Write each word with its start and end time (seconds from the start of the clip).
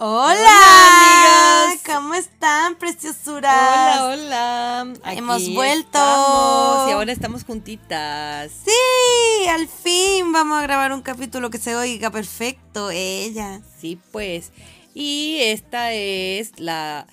Hola, 0.00 1.66
amigas. 1.66 1.82
¿Cómo 1.84 2.14
están, 2.14 2.76
preciosuras? 2.76 4.00
Hola, 4.00 4.86
hola. 4.94 5.12
Hemos 5.12 5.52
vuelto. 5.52 5.98
y 5.98 6.92
ahora 6.92 7.10
estamos 7.10 7.42
juntitas. 7.42 8.52
Sí, 8.64 9.48
al 9.48 9.66
fin 9.66 10.30
vamos 10.30 10.60
a 10.60 10.62
grabar 10.62 10.92
un 10.92 11.02
capítulo 11.02 11.50
que 11.50 11.58
se 11.58 11.74
oiga 11.74 12.10
perfecto. 12.10 12.92
Ella. 12.92 13.60
Sí, 13.80 13.98
pues. 14.12 14.52
Y 14.94 15.38
esta 15.40 15.92
es 15.92 16.52
la 16.60 17.08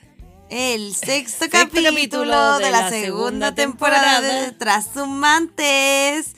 el 0.51 0.93
sexto, 0.93 1.47
capítulo, 1.49 2.59
de, 2.59 2.69
la, 2.69 2.91
segunda, 2.91 3.55
temporada, 3.55 4.21
de 4.21 4.51
Trasumantes 4.51 6.35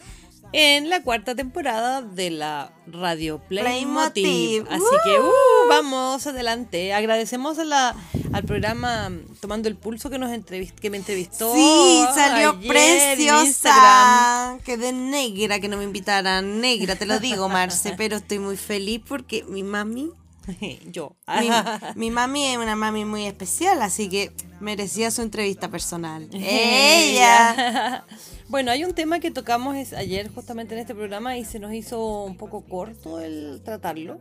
en 0.54 0.89
la 0.89 1.02
cuarta 1.02 1.36
temporada 1.36 2.02
de 2.02 2.30
la 2.30 2.71
Radio 2.88 3.39
Playmotiv. 3.39 4.66
Así 4.70 4.95
que 5.04 5.20
uh, 5.20 5.70
vamos 5.70 6.25
adelante. 6.27 6.93
Agradecemos 6.93 7.59
a 7.59 7.63
la, 7.63 7.95
al 8.34 8.44
programa 8.44 9.12
Tomando 9.39 9.67
el 9.67 9.75
Pulso 9.75 10.09
que 10.09 10.17
nos 10.17 10.31
que 10.80 10.89
me 10.89 10.98
entrevistó. 10.98 11.53
Sí, 11.53 12.03
salió 12.16 12.59
preciosa. 12.59 14.58
Quedé 14.63 14.94
negra 14.94 15.59
que 15.59 15.67
no 15.67 15.77
me 15.77 15.84
invitaran. 15.84 16.61
Negra, 16.61 16.95
te 16.95 17.05
lo 17.05 17.20
digo, 17.20 17.50
Marce, 17.50 17.94
pero 17.98 18.17
estoy 18.17 18.39
muy 18.39 18.58
feliz 18.58 19.02
porque 19.08 19.44
mi 19.44 19.64
mami 19.64 20.11
Yo. 20.92 21.16
Mi, 21.96 22.12
mami 22.12 22.46
es 22.46 22.58
una 22.58 22.76
mami 22.76 23.06
muy 23.06 23.26
especial, 23.26 23.82
así 23.82 24.10
que 24.10 24.32
merecía 24.60 25.12
su 25.12 25.22
entrevista 25.22 25.70
personal. 25.70 26.30
Ella. 26.34 28.06
bueno, 28.48 28.72
hay 28.72 28.84
un 28.84 28.94
tema 28.94 29.20
que 29.20 29.32
tocamos 29.32 29.76
ayer 29.94 30.30
justamente 30.30 30.76
en 30.76 30.82
este 30.82 30.96
programa 30.96 31.38
y 31.38 31.46
se 31.46 31.60
nos 31.60 31.73
hizo 31.73 32.23
un 32.23 32.38
poco 32.38 32.62
corto 32.62 33.20
el 33.20 33.62
tratarlo, 33.64 34.20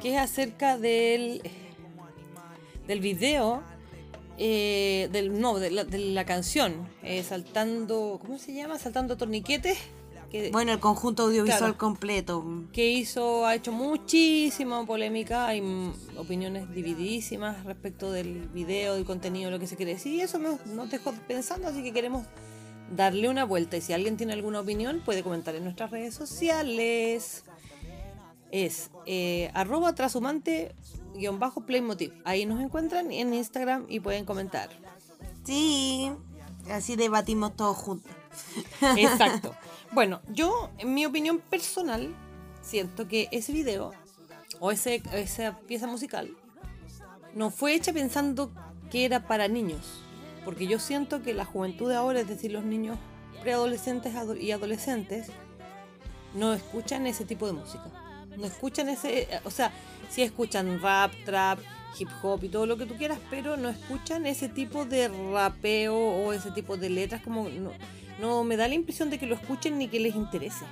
que 0.00 0.14
es 0.14 0.20
acerca 0.20 0.78
del, 0.78 1.42
del 2.86 3.00
video, 3.00 3.62
eh, 4.38 5.08
del, 5.10 5.40
no, 5.40 5.58
de 5.58 5.70
la, 5.70 6.24
canción, 6.24 6.88
eh, 7.02 7.22
saltando, 7.22 8.20
¿cómo 8.20 8.38
se 8.38 8.54
llama? 8.54 8.78
Saltando 8.78 9.16
torniquetes 9.16 9.78
bueno, 10.52 10.72
el 10.72 10.80
conjunto 10.80 11.24
audiovisual 11.24 11.76
completo. 11.76 12.44
Que 12.72 12.90
hizo, 12.90 13.46
ha 13.46 13.54
hecho 13.54 13.72
muchísima 13.72 14.84
polémica, 14.84 15.46
hay 15.46 15.62
opiniones 16.16 16.72
divididísimas 16.72 17.64
respecto 17.64 18.12
del 18.12 18.48
video, 18.48 18.94
del 18.94 19.04
contenido, 19.04 19.50
lo 19.50 19.58
que 19.58 19.66
se 19.66 19.76
quiere 19.76 19.94
decir, 19.94 20.12
y 20.14 20.20
eso 20.20 20.38
nos, 20.38 20.66
nos 20.66 20.90
dejó 20.90 21.12
pensando, 21.26 21.68
así 21.68 21.82
que 21.82 21.92
queremos 21.92 22.26
darle 22.94 23.28
una 23.28 23.44
vuelta. 23.44 23.76
Y 23.76 23.80
si 23.80 23.92
alguien 23.92 24.16
tiene 24.16 24.32
alguna 24.32 24.60
opinión, 24.60 25.02
puede 25.04 25.22
comentar 25.22 25.54
en 25.54 25.64
nuestras 25.64 25.90
redes 25.90 26.14
sociales. 26.14 27.44
Es 28.50 28.90
eh, 29.06 29.50
arroba 29.54 29.94
trasumante 29.94 30.74
guion 31.14 31.38
bajo 31.38 31.62
playmotiv. 31.62 32.12
Ahí 32.24 32.46
nos 32.46 32.60
encuentran 32.60 33.12
en 33.12 33.34
Instagram 33.34 33.86
y 33.88 34.00
pueden 34.00 34.24
comentar. 34.24 34.70
Sí, 35.44 36.10
así 36.70 36.96
debatimos 36.96 37.56
todos 37.56 37.76
juntos. 37.76 38.12
Exacto. 38.96 39.54
Bueno, 39.90 40.20
yo, 40.28 40.70
en 40.78 40.92
mi 40.92 41.06
opinión 41.06 41.38
personal, 41.38 42.14
siento 42.60 43.08
que 43.08 43.28
ese 43.32 43.52
video 43.52 43.92
o 44.60 44.70
ese, 44.70 45.02
esa 45.14 45.58
pieza 45.66 45.86
musical 45.86 46.30
no 47.34 47.50
fue 47.50 47.74
hecha 47.74 47.92
pensando 47.92 48.52
que 48.90 49.06
era 49.06 49.26
para 49.26 49.48
niños. 49.48 50.02
Porque 50.44 50.66
yo 50.66 50.78
siento 50.78 51.22
que 51.22 51.32
la 51.32 51.44
juventud 51.44 51.88
de 51.88 51.96
ahora, 51.96 52.20
es 52.20 52.28
decir, 52.28 52.52
los 52.52 52.64
niños 52.64 52.98
preadolescentes 53.40 54.12
y 54.40 54.50
adolescentes, 54.50 55.28
no 56.34 56.52
escuchan 56.52 57.06
ese 57.06 57.24
tipo 57.24 57.46
de 57.46 57.54
música. 57.54 57.84
No 58.36 58.46
escuchan 58.46 58.88
ese, 58.88 59.28
o 59.44 59.50
sea, 59.50 59.72
sí 60.10 60.22
escuchan 60.22 60.80
rap, 60.82 61.12
trap, 61.24 61.58
hip 61.98 62.08
hop 62.22 62.44
y 62.44 62.48
todo 62.48 62.66
lo 62.66 62.76
que 62.76 62.86
tú 62.86 62.94
quieras, 62.94 63.18
pero 63.30 63.56
no 63.56 63.70
escuchan 63.70 64.26
ese 64.26 64.48
tipo 64.48 64.84
de 64.84 65.08
rapeo 65.32 65.96
o 65.96 66.32
ese 66.32 66.50
tipo 66.50 66.76
de 66.76 66.90
letras 66.90 67.22
como 67.22 67.48
no 67.48 67.72
me 68.44 68.56
da 68.56 68.68
la 68.68 68.74
impresión 68.74 69.10
de 69.10 69.18
que 69.18 69.26
lo 69.26 69.34
escuchen 69.34 69.78
ni 69.78 69.88
que 69.88 70.00
les 70.00 70.14
interese. 70.14 70.64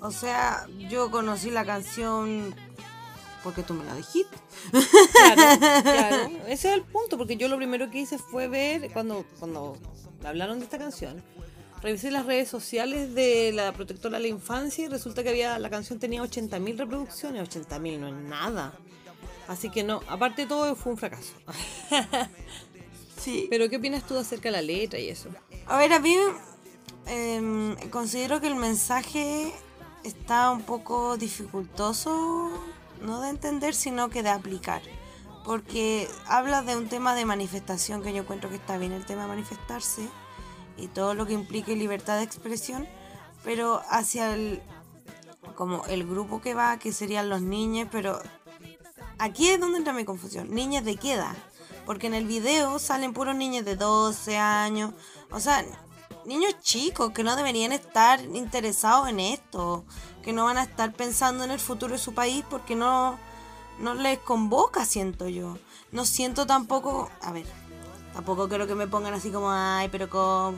O 0.00 0.10
sea, 0.10 0.66
yo 0.90 1.10
conocí 1.10 1.50
la 1.50 1.64
canción 1.64 2.54
porque 3.42 3.62
tú 3.62 3.74
me 3.74 3.84
la 3.84 3.94
dijiste. 3.94 4.36
Claro, 4.70 5.82
claro. 5.82 6.16
Ese 6.46 6.68
es 6.68 6.74
el 6.74 6.82
punto, 6.82 7.16
porque 7.18 7.36
yo 7.36 7.48
lo 7.48 7.56
primero 7.56 7.90
que 7.90 8.00
hice 8.00 8.18
fue 8.18 8.48
ver, 8.48 8.90
cuando, 8.92 9.24
cuando 9.38 9.78
hablaron 10.24 10.58
de 10.58 10.64
esta 10.64 10.78
canción, 10.78 11.22
revisé 11.82 12.10
las 12.10 12.26
redes 12.26 12.48
sociales 12.48 13.14
de 13.14 13.52
la 13.52 13.72
protectora 13.72 14.16
de 14.16 14.22
la 14.22 14.28
infancia 14.28 14.84
y 14.86 14.88
resulta 14.88 15.22
que 15.22 15.28
había 15.28 15.58
la 15.58 15.70
canción 15.70 15.98
tenía 15.98 16.22
80.000 16.22 16.78
reproducciones. 16.78 17.48
80.000 17.48 17.98
no 17.98 18.08
es 18.08 18.14
nada. 18.14 18.72
Así 19.46 19.70
que 19.70 19.84
no, 19.84 20.00
aparte 20.08 20.42
de 20.42 20.48
todo 20.48 20.74
fue 20.74 20.92
un 20.92 20.98
fracaso. 20.98 21.32
Sí. 23.16 23.46
Pero 23.48 23.70
¿qué 23.70 23.76
opinas 23.76 24.06
tú 24.06 24.18
acerca 24.18 24.50
de 24.50 24.52
la 24.52 24.60
letra 24.60 24.98
y 24.98 25.08
eso? 25.08 25.30
A 25.66 25.78
ver, 25.78 25.94
a 25.94 25.98
mí 25.98 26.14
Em, 27.06 27.76
considero 27.90 28.40
que 28.40 28.46
el 28.46 28.56
mensaje 28.56 29.52
está 30.04 30.50
un 30.50 30.62
poco 30.62 31.16
dificultoso, 31.16 32.50
no 33.00 33.20
de 33.20 33.30
entender, 33.30 33.74
sino 33.74 34.08
que 34.08 34.22
de 34.22 34.30
aplicar. 34.30 34.82
Porque 35.44 36.08
habla 36.26 36.62
de 36.62 36.76
un 36.76 36.88
tema 36.88 37.14
de 37.14 37.26
manifestación, 37.26 38.02
que 38.02 38.12
yo 38.12 38.22
encuentro 38.22 38.48
que 38.48 38.56
está 38.56 38.78
bien 38.78 38.92
el 38.92 39.04
tema 39.04 39.22
de 39.22 39.28
manifestarse 39.28 40.08
y 40.78 40.88
todo 40.88 41.14
lo 41.14 41.26
que 41.26 41.34
implique 41.34 41.76
libertad 41.76 42.16
de 42.16 42.24
expresión, 42.24 42.88
pero 43.44 43.82
hacia 43.90 44.34
el, 44.34 44.62
como 45.54 45.84
el 45.86 46.06
grupo 46.06 46.40
que 46.40 46.54
va, 46.54 46.78
que 46.78 46.92
serían 46.92 47.28
los 47.28 47.42
niños, 47.42 47.88
pero 47.92 48.18
aquí 49.18 49.48
es 49.50 49.60
donde 49.60 49.78
entra 49.78 49.92
mi 49.92 50.06
confusión. 50.06 50.50
¿Niñas 50.54 50.84
de 50.84 50.96
qué 50.96 51.12
edad? 51.12 51.36
Porque 51.84 52.06
en 52.06 52.14
el 52.14 52.26
video 52.26 52.78
salen 52.78 53.12
puros 53.12 53.36
niños 53.36 53.66
de 53.66 53.76
12 53.76 54.38
años. 54.38 54.94
O 55.30 55.40
sea, 55.40 55.62
niños 56.26 56.60
chicos 56.60 57.12
que 57.12 57.22
no 57.22 57.36
deberían 57.36 57.72
estar 57.72 58.20
interesados 58.20 59.08
en 59.08 59.20
esto, 59.20 59.84
que 60.22 60.32
no 60.32 60.44
van 60.44 60.58
a 60.58 60.62
estar 60.62 60.92
pensando 60.92 61.44
en 61.44 61.50
el 61.50 61.60
futuro 61.60 61.92
de 61.92 61.98
su 61.98 62.14
país 62.14 62.44
porque 62.48 62.74
no, 62.74 63.18
no 63.78 63.94
les 63.94 64.18
convoca, 64.18 64.84
siento 64.84 65.28
yo. 65.28 65.58
No 65.92 66.04
siento 66.04 66.46
tampoco, 66.46 67.10
a 67.20 67.32
ver, 67.32 67.46
tampoco 68.12 68.48
quiero 68.48 68.66
que 68.66 68.74
me 68.74 68.86
pongan 68.86 69.14
así 69.14 69.30
como, 69.30 69.50
ay, 69.50 69.88
pero 69.90 70.08
como, 70.08 70.54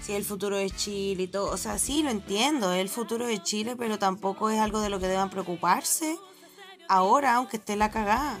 si 0.00 0.14
el 0.14 0.24
futuro 0.24 0.56
de 0.56 0.70
Chile 0.70 1.24
y 1.24 1.28
todo. 1.28 1.50
O 1.50 1.56
sea, 1.56 1.78
sí, 1.78 2.02
lo 2.02 2.10
entiendo, 2.10 2.72
es 2.72 2.80
el 2.80 2.88
futuro 2.88 3.26
de 3.26 3.42
Chile, 3.42 3.76
pero 3.76 3.98
tampoco 3.98 4.50
es 4.50 4.58
algo 4.58 4.80
de 4.80 4.90
lo 4.90 4.98
que 4.98 5.08
deban 5.08 5.30
preocuparse 5.30 6.18
ahora, 6.88 7.36
aunque 7.36 7.58
esté 7.58 7.76
la 7.76 7.90
cagada. 7.90 8.40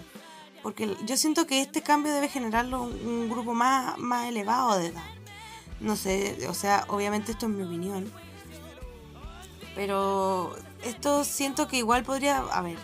Porque 0.62 0.94
yo 1.06 1.16
siento 1.16 1.46
que 1.46 1.62
este 1.62 1.82
cambio 1.82 2.12
debe 2.12 2.28
generarlo 2.28 2.82
un, 2.82 2.92
un 3.06 3.30
grupo 3.30 3.54
más, 3.54 3.96
más 3.98 4.28
elevado 4.28 4.78
de 4.78 4.88
edad. 4.88 5.19
No 5.80 5.96
sé, 5.96 6.46
o 6.48 6.54
sea, 6.54 6.84
obviamente 6.88 7.32
esto 7.32 7.46
es 7.46 7.52
mi 7.52 7.62
opinión. 7.62 8.12
Pero 9.74 10.54
esto 10.84 11.24
siento 11.24 11.68
que 11.68 11.78
igual 11.78 12.04
podría. 12.04 12.38
A 12.38 12.60
ver. 12.60 12.76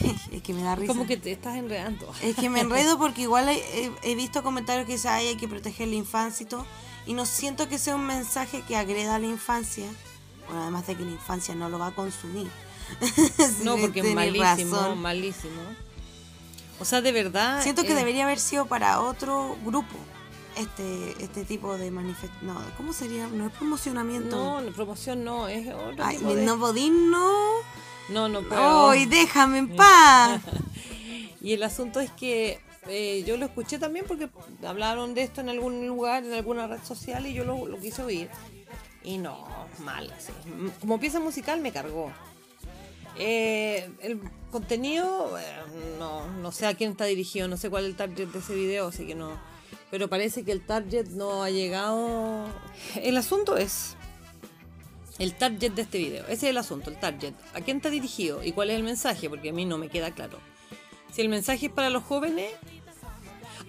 es 0.32 0.42
que 0.42 0.54
me 0.54 0.62
da 0.62 0.74
risa. 0.74 0.92
Como 0.92 1.06
que 1.06 1.18
te 1.18 1.30
estás 1.32 1.56
enredando. 1.56 2.10
es 2.22 2.34
que 2.36 2.48
me 2.48 2.60
enredo 2.60 2.98
porque 2.98 3.22
igual 3.22 3.48
he, 3.48 4.14
visto 4.14 4.42
comentarios 4.42 4.86
que 4.86 4.92
dicen, 4.92 5.10
ay, 5.12 5.28
hay 5.28 5.36
que 5.36 5.46
proteger 5.46 5.88
la 5.88 5.96
infancia 5.96 6.44
y 6.44 6.46
todo. 6.46 6.66
Y 7.06 7.12
no 7.12 7.26
siento 7.26 7.68
que 7.68 7.78
sea 7.78 7.96
un 7.96 8.06
mensaje 8.06 8.62
que 8.62 8.76
agreda 8.76 9.16
a 9.16 9.18
la 9.18 9.26
infancia. 9.26 9.86
Bueno, 10.46 10.62
además 10.62 10.86
de 10.86 10.96
que 10.96 11.04
la 11.04 11.10
infancia 11.10 11.54
no 11.54 11.68
lo 11.68 11.78
va 11.78 11.88
a 11.88 11.94
consumir. 11.94 12.50
no, 13.62 13.76
porque 13.76 14.00
es 14.00 14.14
malísimo, 14.14 14.96
malísimo. 14.96 15.60
O 16.80 16.84
sea, 16.86 17.02
de 17.02 17.12
verdad. 17.12 17.62
Siento 17.62 17.82
que 17.82 17.92
eh, 17.92 17.96
debería 17.96 18.24
haber 18.24 18.40
sido 18.40 18.66
para 18.66 19.00
otro 19.00 19.56
grupo 19.64 19.96
este 20.56 21.22
este 21.22 21.44
tipo 21.44 21.76
de 21.76 21.90
manifestación. 21.90 22.46
No, 22.46 22.60
¿cómo 22.76 22.92
sería? 22.92 23.26
No 23.28 23.46
es 23.46 23.52
promocionamiento. 23.52 24.60
No, 24.60 24.72
promoción 24.72 25.24
no, 25.24 25.48
es 25.48 25.66
otro 25.72 26.04
Ay, 26.04 26.18
no 26.18 26.58
podín, 26.58 27.10
no. 27.10 27.54
No, 28.08 28.28
no 28.28 28.42
puedo. 28.42 28.90
¡Ay, 28.90 29.06
déjame 29.06 29.58
en 29.58 29.76
paz! 29.76 30.42
y 31.40 31.52
el 31.52 31.62
asunto 31.62 32.00
es 32.00 32.10
que 32.10 32.60
eh, 32.86 33.24
yo 33.26 33.36
lo 33.36 33.46
escuché 33.46 33.78
también 33.78 34.04
porque 34.06 34.28
hablaron 34.66 35.14
de 35.14 35.22
esto 35.22 35.40
en 35.40 35.48
algún 35.48 35.86
lugar, 35.86 36.24
en 36.24 36.34
alguna 36.34 36.66
red 36.66 36.82
social, 36.82 37.26
y 37.26 37.32
yo 37.32 37.44
lo, 37.44 37.66
lo 37.66 37.78
quise 37.78 38.02
oír. 38.02 38.28
Y 39.02 39.18
no, 39.18 39.46
mal, 39.80 40.10
así. 40.16 40.32
Como 40.80 41.00
pieza 41.00 41.20
musical 41.20 41.60
me 41.60 41.72
cargó. 41.72 42.10
Eh, 43.16 43.90
el 44.00 44.20
contenido, 44.50 45.38
eh, 45.38 45.44
no, 45.98 46.26
no 46.26 46.52
sé 46.52 46.66
a 46.66 46.74
quién 46.74 46.92
está 46.92 47.04
dirigido, 47.04 47.48
no 47.48 47.56
sé 47.56 47.70
cuál 47.70 47.84
es 47.84 47.90
el 47.90 47.96
target 47.96 48.28
de 48.28 48.38
ese 48.38 48.54
video, 48.54 48.88
así 48.88 49.06
que 49.06 49.14
no 49.14 49.38
pero 49.94 50.08
parece 50.08 50.44
que 50.44 50.50
el 50.50 50.60
target 50.60 51.06
no 51.10 51.44
ha 51.44 51.50
llegado. 51.50 52.46
El 52.96 53.16
asunto 53.16 53.56
es 53.56 53.96
el 55.20 55.34
target 55.34 55.70
de 55.70 55.82
este 55.82 55.98
video. 55.98 56.24
Ese 56.24 56.32
es 56.32 56.42
el 56.42 56.56
asunto, 56.56 56.90
el 56.90 56.98
target. 56.98 57.32
¿A 57.54 57.60
quién 57.60 57.76
está 57.76 57.90
dirigido 57.90 58.42
y 58.42 58.50
cuál 58.50 58.70
es 58.70 58.76
el 58.76 58.82
mensaje? 58.82 59.30
Porque 59.30 59.50
a 59.50 59.52
mí 59.52 59.64
no 59.64 59.78
me 59.78 59.88
queda 59.88 60.10
claro. 60.10 60.40
Si 61.12 61.22
el 61.22 61.28
mensaje 61.28 61.66
es 61.66 61.72
para 61.72 61.90
los 61.90 62.02
jóvenes. 62.02 62.50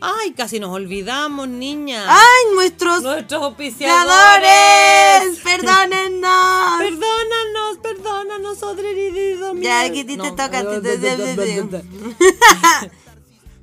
Ay, 0.02 0.32
casi 0.32 0.60
nos 0.60 0.72
olvidamos, 0.72 1.48
niña. 1.48 2.06
¡Ay, 2.08 2.56
nuestros 2.56 3.04
Nuestros 3.04 3.44
auspiciadores! 3.44 5.42
¡Perdónennos! 5.44 6.80
Perdónanos, 6.80 7.78
perdónanos, 7.84 8.64
Odreridido. 8.64 9.54
Ya, 9.58 9.82
aquí 9.82 10.04
te 10.04 10.18
toca, 10.18 10.50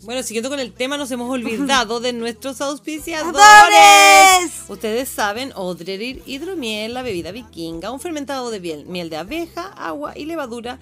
Bueno, 0.05 0.25
siguiendo 0.25 0.51
con 0.51 0.59
el 0.59 0.73
tema, 0.73 0.97
nos 0.97 1.11
hemos 1.13 1.31
olvidado 1.35 2.01
de 2.01 2.13
nuestros 2.13 2.61
auspiciadores. 2.61 3.41
¡Adores! 3.41 4.65
Ustedes 4.69 5.09
saben, 5.09 5.53
Odrerir 5.55 6.23
Hidromiel, 6.27 6.95
la 6.95 7.03
bebida 7.03 7.31
vikinga, 7.31 7.93
un 7.93 8.01
fermentado 8.01 8.51
de 8.51 8.59
miel, 8.59 8.87
miel 8.87 9.11
de 9.11 9.17
abeja, 9.17 9.69
agua 9.69 10.13
y 10.17 10.25
levadura, 10.25 10.81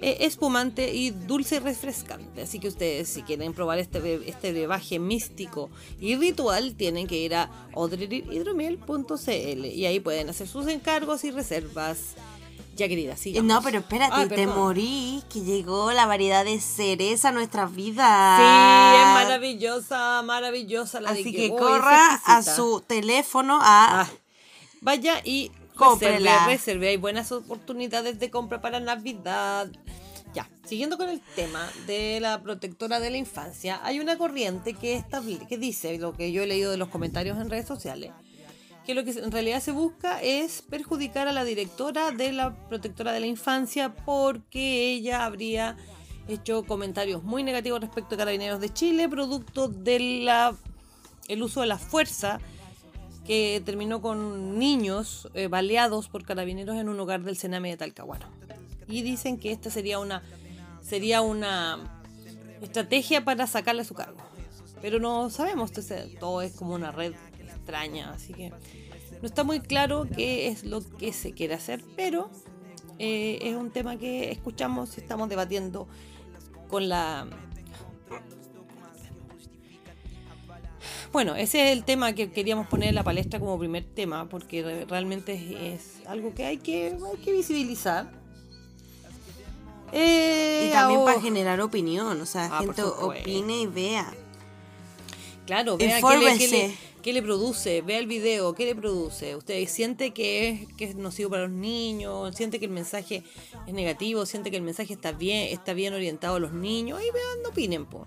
eh, 0.00 0.16
espumante 0.20 0.94
y 0.94 1.10
dulce 1.10 1.56
y 1.56 1.58
refrescante. 1.58 2.40
Así 2.40 2.58
que 2.58 2.68
ustedes, 2.68 3.10
si 3.10 3.22
quieren 3.22 3.52
probar 3.52 3.78
este, 3.78 4.20
este 4.26 4.52
brebaje 4.52 4.98
místico 4.98 5.68
y 6.00 6.16
ritual, 6.16 6.74
tienen 6.74 7.06
que 7.06 7.18
ir 7.18 7.34
a 7.34 7.50
odrerirhidromiel.cl 7.74 9.66
y 9.66 9.84
ahí 9.84 10.00
pueden 10.00 10.30
hacer 10.30 10.48
sus 10.48 10.66
encargos 10.68 11.24
y 11.24 11.30
reservas. 11.30 12.14
Ya, 12.80 12.88
querida, 12.88 13.14
sigamos. 13.14 13.46
No, 13.46 13.60
pero 13.60 13.80
espérate, 13.80 14.14
Ay, 14.16 14.28
te 14.28 14.36
perdón. 14.36 14.56
morí, 14.58 15.22
que 15.30 15.40
llegó 15.42 15.92
la 15.92 16.06
variedad 16.06 16.46
de 16.46 16.58
cereza 16.60 17.28
a 17.28 17.32
nuestras 17.32 17.74
vidas. 17.74 18.38
Sí, 18.38 18.98
es 19.02 19.24
maravillosa, 19.24 20.22
maravillosa 20.22 20.98
la 21.02 21.12
de 21.12 21.20
Así 21.20 21.30
que, 21.30 21.50
que 21.50 21.56
corra 21.56 22.14
a 22.24 22.42
su 22.42 22.80
teléfono 22.86 23.58
a... 23.60 24.00
Ah, 24.00 24.10
vaya 24.80 25.20
y 25.24 25.52
reserve, 25.78 26.30
reserve. 26.46 26.88
Hay 26.88 26.96
buenas 26.96 27.32
oportunidades 27.32 28.18
de 28.18 28.30
compra 28.30 28.62
para 28.62 28.80
Navidad. 28.80 29.70
Ya, 30.32 30.48
siguiendo 30.64 30.96
con 30.96 31.10
el 31.10 31.20
tema 31.34 31.68
de 31.86 32.18
la 32.20 32.40
protectora 32.42 32.98
de 32.98 33.10
la 33.10 33.18
infancia, 33.18 33.78
hay 33.82 34.00
una 34.00 34.16
corriente 34.16 34.72
que, 34.72 34.96
estable- 34.96 35.46
que 35.48 35.58
dice, 35.58 35.98
lo 35.98 36.14
que 36.16 36.32
yo 36.32 36.42
he 36.42 36.46
leído 36.46 36.70
de 36.70 36.78
los 36.78 36.88
comentarios 36.88 37.36
en 37.38 37.50
redes 37.50 37.66
sociales, 37.66 38.12
que 38.84 38.94
lo 38.94 39.04
que 39.04 39.10
en 39.10 39.30
realidad 39.30 39.60
se 39.60 39.72
busca 39.72 40.20
es 40.22 40.62
perjudicar 40.62 41.28
a 41.28 41.32
la 41.32 41.44
directora 41.44 42.10
de 42.12 42.32
la 42.32 42.54
protectora 42.68 43.12
de 43.12 43.20
la 43.20 43.26
infancia 43.26 43.94
porque 43.94 44.90
ella 44.90 45.24
habría 45.24 45.76
hecho 46.28 46.64
comentarios 46.64 47.22
muy 47.22 47.42
negativos 47.42 47.80
respecto 47.80 48.14
a 48.14 48.18
Carabineros 48.18 48.60
de 48.60 48.72
Chile, 48.72 49.08
producto 49.08 49.68
del 49.68 50.28
el 51.28 51.42
uso 51.42 51.60
de 51.60 51.66
la 51.66 51.78
fuerza 51.78 52.40
que 53.24 53.62
terminó 53.64 54.00
con 54.00 54.58
niños 54.58 55.28
eh, 55.34 55.46
baleados 55.46 56.08
por 56.08 56.24
carabineros 56.24 56.76
en 56.76 56.88
un 56.88 56.98
hogar 56.98 57.22
del 57.22 57.36
Sename 57.36 57.70
de 57.70 57.76
Talcahuano. 57.76 58.26
Y 58.88 59.02
dicen 59.02 59.38
que 59.38 59.52
esta 59.52 59.70
sería 59.70 60.00
una 60.00 60.22
sería 60.82 61.20
una 61.20 61.78
estrategia 62.60 63.24
para 63.24 63.46
sacarle 63.46 63.84
su 63.84 63.94
cargo. 63.94 64.18
Pero 64.82 64.98
no 64.98 65.30
sabemos, 65.30 65.70
todo 66.18 66.42
es 66.42 66.52
como 66.56 66.74
una 66.74 66.90
red 66.90 67.12
extraña, 67.50 68.12
así 68.12 68.32
que 68.32 68.50
no 68.50 69.26
está 69.26 69.44
muy 69.44 69.60
claro 69.60 70.06
qué 70.16 70.48
es 70.48 70.64
lo 70.64 70.80
que 70.98 71.12
se 71.12 71.32
quiere 71.32 71.54
hacer, 71.54 71.84
pero 71.96 72.30
eh, 72.98 73.38
es 73.42 73.54
un 73.56 73.70
tema 73.70 73.96
que 73.98 74.30
escuchamos 74.30 74.96
y 74.96 75.00
estamos 75.00 75.28
debatiendo 75.28 75.86
con 76.68 76.88
la 76.88 77.26
Bueno, 81.12 81.34
ese 81.34 81.66
es 81.66 81.72
el 81.76 81.84
tema 81.84 82.12
que 82.12 82.30
queríamos 82.30 82.68
poner 82.68 82.90
en 82.90 82.94
la 82.94 83.02
palestra 83.02 83.40
como 83.40 83.58
primer 83.58 83.84
tema, 83.84 84.28
porque 84.28 84.62
re- 84.62 84.84
realmente 84.84 85.34
es, 85.34 85.96
es 86.00 86.06
algo 86.06 86.32
que 86.34 86.44
hay 86.46 86.58
que, 86.58 86.86
hay 87.04 87.18
que 87.24 87.32
visibilizar. 87.32 88.12
Eh, 89.92 90.66
Y 90.68 90.72
también 90.72 91.00
ahora- 91.00 91.12
para 91.14 91.20
generar 91.20 91.60
opinión, 91.62 92.20
o 92.20 92.26
sea, 92.26 92.48
Ah, 92.52 92.60
gente 92.60 92.82
opine 92.84 93.62
y 93.62 93.66
vea. 93.66 94.14
Claro, 95.50 95.76
vea 95.76 95.88
qué 95.88 95.94
le, 95.94 96.00
qué, 96.00 96.44
Infórmese. 96.44 96.48
le, 96.68 96.74
qué 97.02 97.12
le 97.12 97.22
produce, 97.22 97.82
vea 97.82 97.98
el 97.98 98.06
video, 98.06 98.54
qué 98.54 98.66
le 98.66 98.76
produce. 98.76 99.34
Usted 99.34 99.66
siente 99.66 100.12
que 100.12 100.48
es, 100.48 100.72
que 100.76 100.84
es 100.84 100.94
nocivo 100.94 101.30
para 101.30 101.42
los 101.48 101.50
niños, 101.50 102.36
siente 102.36 102.60
que 102.60 102.66
el 102.66 102.70
mensaje 102.70 103.24
es 103.66 103.74
negativo, 103.74 104.26
siente 104.26 104.52
que 104.52 104.58
el 104.58 104.62
mensaje 104.62 104.92
está 104.94 105.10
bien, 105.10 105.48
está 105.52 105.72
bien 105.72 105.92
orientado 105.92 106.36
a 106.36 106.38
los 106.38 106.52
niños, 106.52 107.00
y 107.00 107.10
vean, 107.12 107.46
opinen, 107.50 107.84
po. 107.86 108.06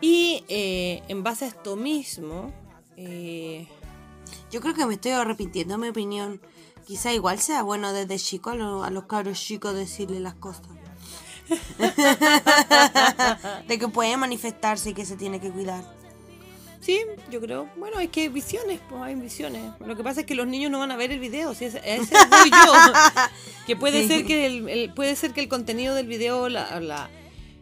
Y 0.00 0.42
eh, 0.48 1.02
en 1.06 1.22
base 1.22 1.44
a 1.44 1.48
esto 1.48 1.76
mismo, 1.76 2.52
eh, 2.96 3.68
Yo 4.50 4.60
creo 4.60 4.74
que 4.74 4.86
me 4.86 4.94
estoy 4.94 5.12
arrepintiendo 5.12 5.78
mi 5.78 5.88
opinión. 5.88 6.40
Quizá 6.84 7.12
igual 7.12 7.38
sea 7.38 7.62
bueno 7.62 7.92
desde 7.92 8.18
chico 8.18 8.50
a, 8.50 8.56
lo- 8.56 8.82
a 8.82 8.90
los 8.90 9.04
cabros 9.04 9.38
chicos 9.40 9.72
decirle 9.74 10.18
las 10.18 10.34
cosas. 10.34 10.66
de 13.68 13.78
que 13.78 13.86
puede 13.88 14.16
manifestarse 14.16 14.90
y 14.90 14.94
que 14.94 15.04
se 15.06 15.16
tiene 15.16 15.40
que 15.40 15.50
cuidar. 15.50 15.93
Sí, 16.84 17.00
yo 17.30 17.40
creo. 17.40 17.68
Bueno, 17.76 17.98
es 17.98 18.10
que 18.10 18.22
hay 18.22 18.28
visiones, 18.28 18.78
pues 18.90 19.00
hay 19.02 19.14
visiones. 19.14 19.62
Lo 19.84 19.96
que 19.96 20.02
pasa 20.04 20.20
es 20.20 20.26
que 20.26 20.34
los 20.34 20.46
niños 20.46 20.70
no 20.70 20.78
van 20.80 20.90
a 20.90 20.96
ver 20.96 21.10
el 21.12 21.18
video, 21.20 21.54
si 21.54 21.64
ese, 21.64 21.80
ese 21.84 22.14
soy 22.14 22.50
yo. 22.50 22.72
que 23.66 23.74
puede 23.76 24.02
Sí. 24.02 24.08
ser 24.08 24.26
que 24.26 24.44
el, 24.46 24.68
el- 24.68 24.92
puede 24.92 25.16
ser 25.16 25.32
que 25.32 25.40
el 25.40 25.48
contenido 25.48 25.94
del 25.94 26.06
video, 26.06 26.50
la, 26.50 26.78
la, 26.80 27.08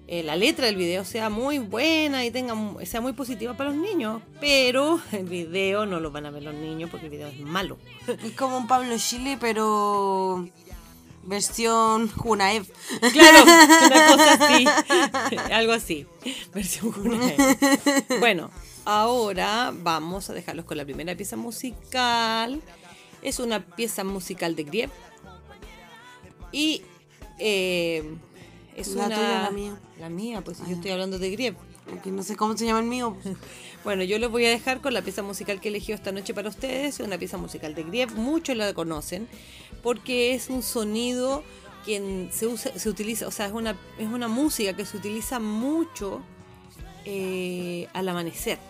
eh, 0.09 0.25
la 0.25 0.35
letra 0.35 0.67
del 0.67 0.75
video 0.75 1.05
sea 1.05 1.31
muy 1.31 1.59
buena 1.59 2.25
y 2.25 2.33
tenga 2.33 2.57
sea 2.85 3.01
muy 3.01 3.13
positiva 3.13 3.57
para 3.57 3.71
los 3.71 3.79
niños, 3.79 4.23
pero 4.41 5.01
el 5.13 5.25
video 5.25 5.87
no 5.87 6.01
lo 6.01 6.11
van 6.11 6.27
a 6.27 6.31
ver 6.33 6.43
los 6.43 6.55
niños 6.55 6.91
porque 6.91 7.07
el 7.07 7.13
video 7.13 7.29
es 7.29 7.39
malo. 7.39 7.79
Es 8.25 8.33
como 8.33 8.57
un 8.59 8.67
Pablo 8.67 8.97
Chile, 8.99 9.39
pero 9.41 10.49
versión 11.23 12.09
Junaev. 12.11 12.67
Claro, 13.13 13.45
una 13.45 14.07
cosa 14.09 14.33
así. 14.35 14.67
Algo 15.53 15.73
así. 15.73 16.07
Versión 16.53 16.91
Junae. 16.91 17.37
Bueno, 18.19 18.51
ahora 18.85 19.73
vamos 19.75 20.31
a 20.31 20.33
dejarlos 20.33 20.65
con 20.65 20.77
la 20.77 20.85
primera 20.85 21.15
pieza 21.17 21.37
musical. 21.37 22.61
Es 23.23 23.39
una 23.39 23.65
pieza 23.65 24.05
musical 24.05 24.57
de 24.57 24.65
Griep. 24.65 24.91
Y 26.51 26.83
eh, 27.39 28.03
es 28.77 28.89
La 28.89 29.07
una. 29.07 29.15
tuya, 29.17 29.43
la 29.43 29.51
mía. 29.51 29.81
La 29.99 30.09
mía, 30.09 30.43
pues 30.43 30.59
yo 30.67 30.75
estoy 30.75 30.91
hablando 30.91 31.19
de 31.19 31.31
Griep. 31.31 31.57
Aunque 31.91 32.11
no 32.11 32.23
sé 32.23 32.37
cómo 32.37 32.57
se 32.57 32.67
llama 32.67 32.81
el 32.81 32.87
mío. 32.87 33.17
Bueno, 33.85 34.05
yo 34.05 34.17
les 34.21 34.31
voy 34.31 34.47
a 34.47 34.49
dejar 34.49 34.81
con 34.81 34.95
la 34.95 35.03
pieza 35.03 35.25
musical 35.25 35.61
que 35.61 35.67
eligió 35.67 35.97
esta 35.97 36.13
noche 36.13 36.33
para 36.35 36.49
ustedes. 36.49 37.01
Es 37.01 37.05
una 37.05 37.19
pieza 37.19 37.37
musical 37.37 37.75
de 37.75 37.83
Griep. 37.83 38.13
Muchos 38.13 38.57
la 38.57 38.73
conocen 38.75 39.27
porque 39.83 40.37
es 40.37 40.51
un 40.51 40.63
sonido 40.63 41.43
que 41.85 42.29
se, 42.31 42.47
usa, 42.47 42.79
se 42.79 42.89
utiliza, 42.89 43.27
o 43.27 43.33
sea, 43.33 43.47
es 43.47 43.53
una, 43.53 43.77
es 43.99 44.07
una 44.07 44.29
música 44.29 44.77
que 44.77 44.85
se 44.87 44.97
utiliza 44.97 45.41
mucho 45.41 46.23
eh, 47.05 47.89
al 47.93 48.09
amanecer. 48.09 48.61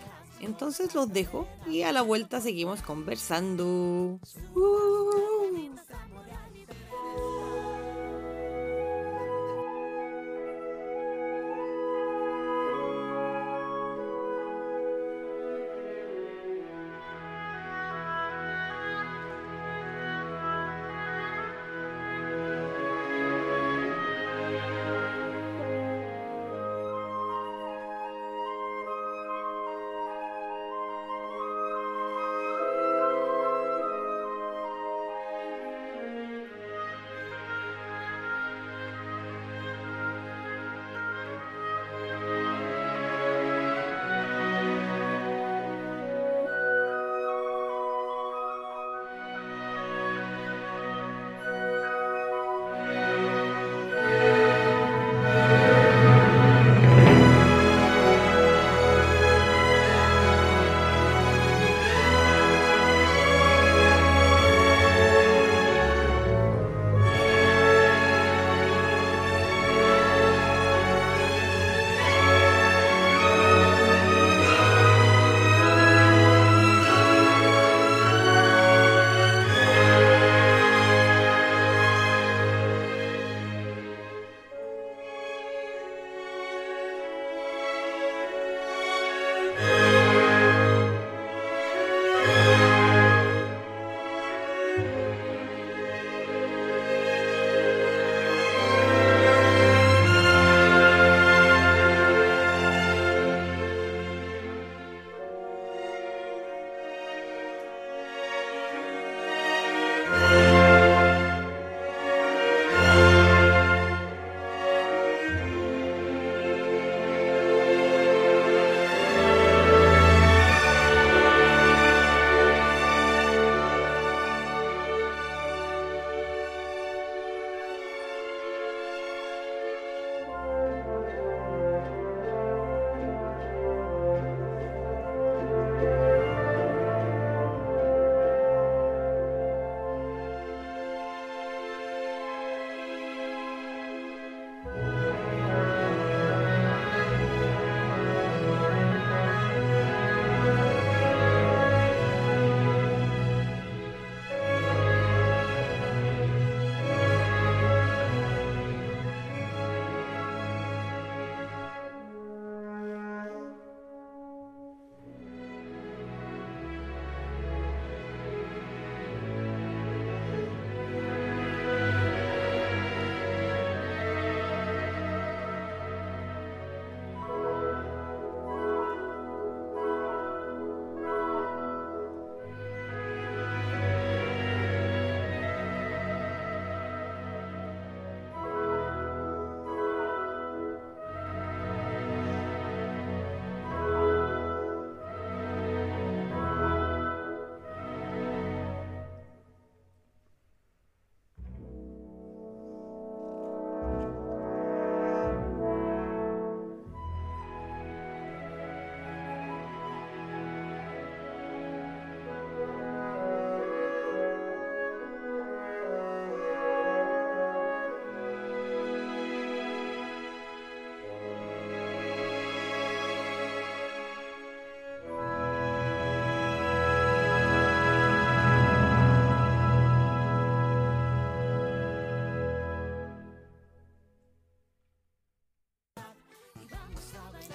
Entonces 0.43 0.93
los 0.93 1.11
dejo 1.11 1.47
y 1.67 1.83
a 1.83 1.91
la 1.91 2.01
vuelta 2.01 2.41
seguimos 2.41 2.81
conversando. 2.81 4.19
Thank 5.93 6.02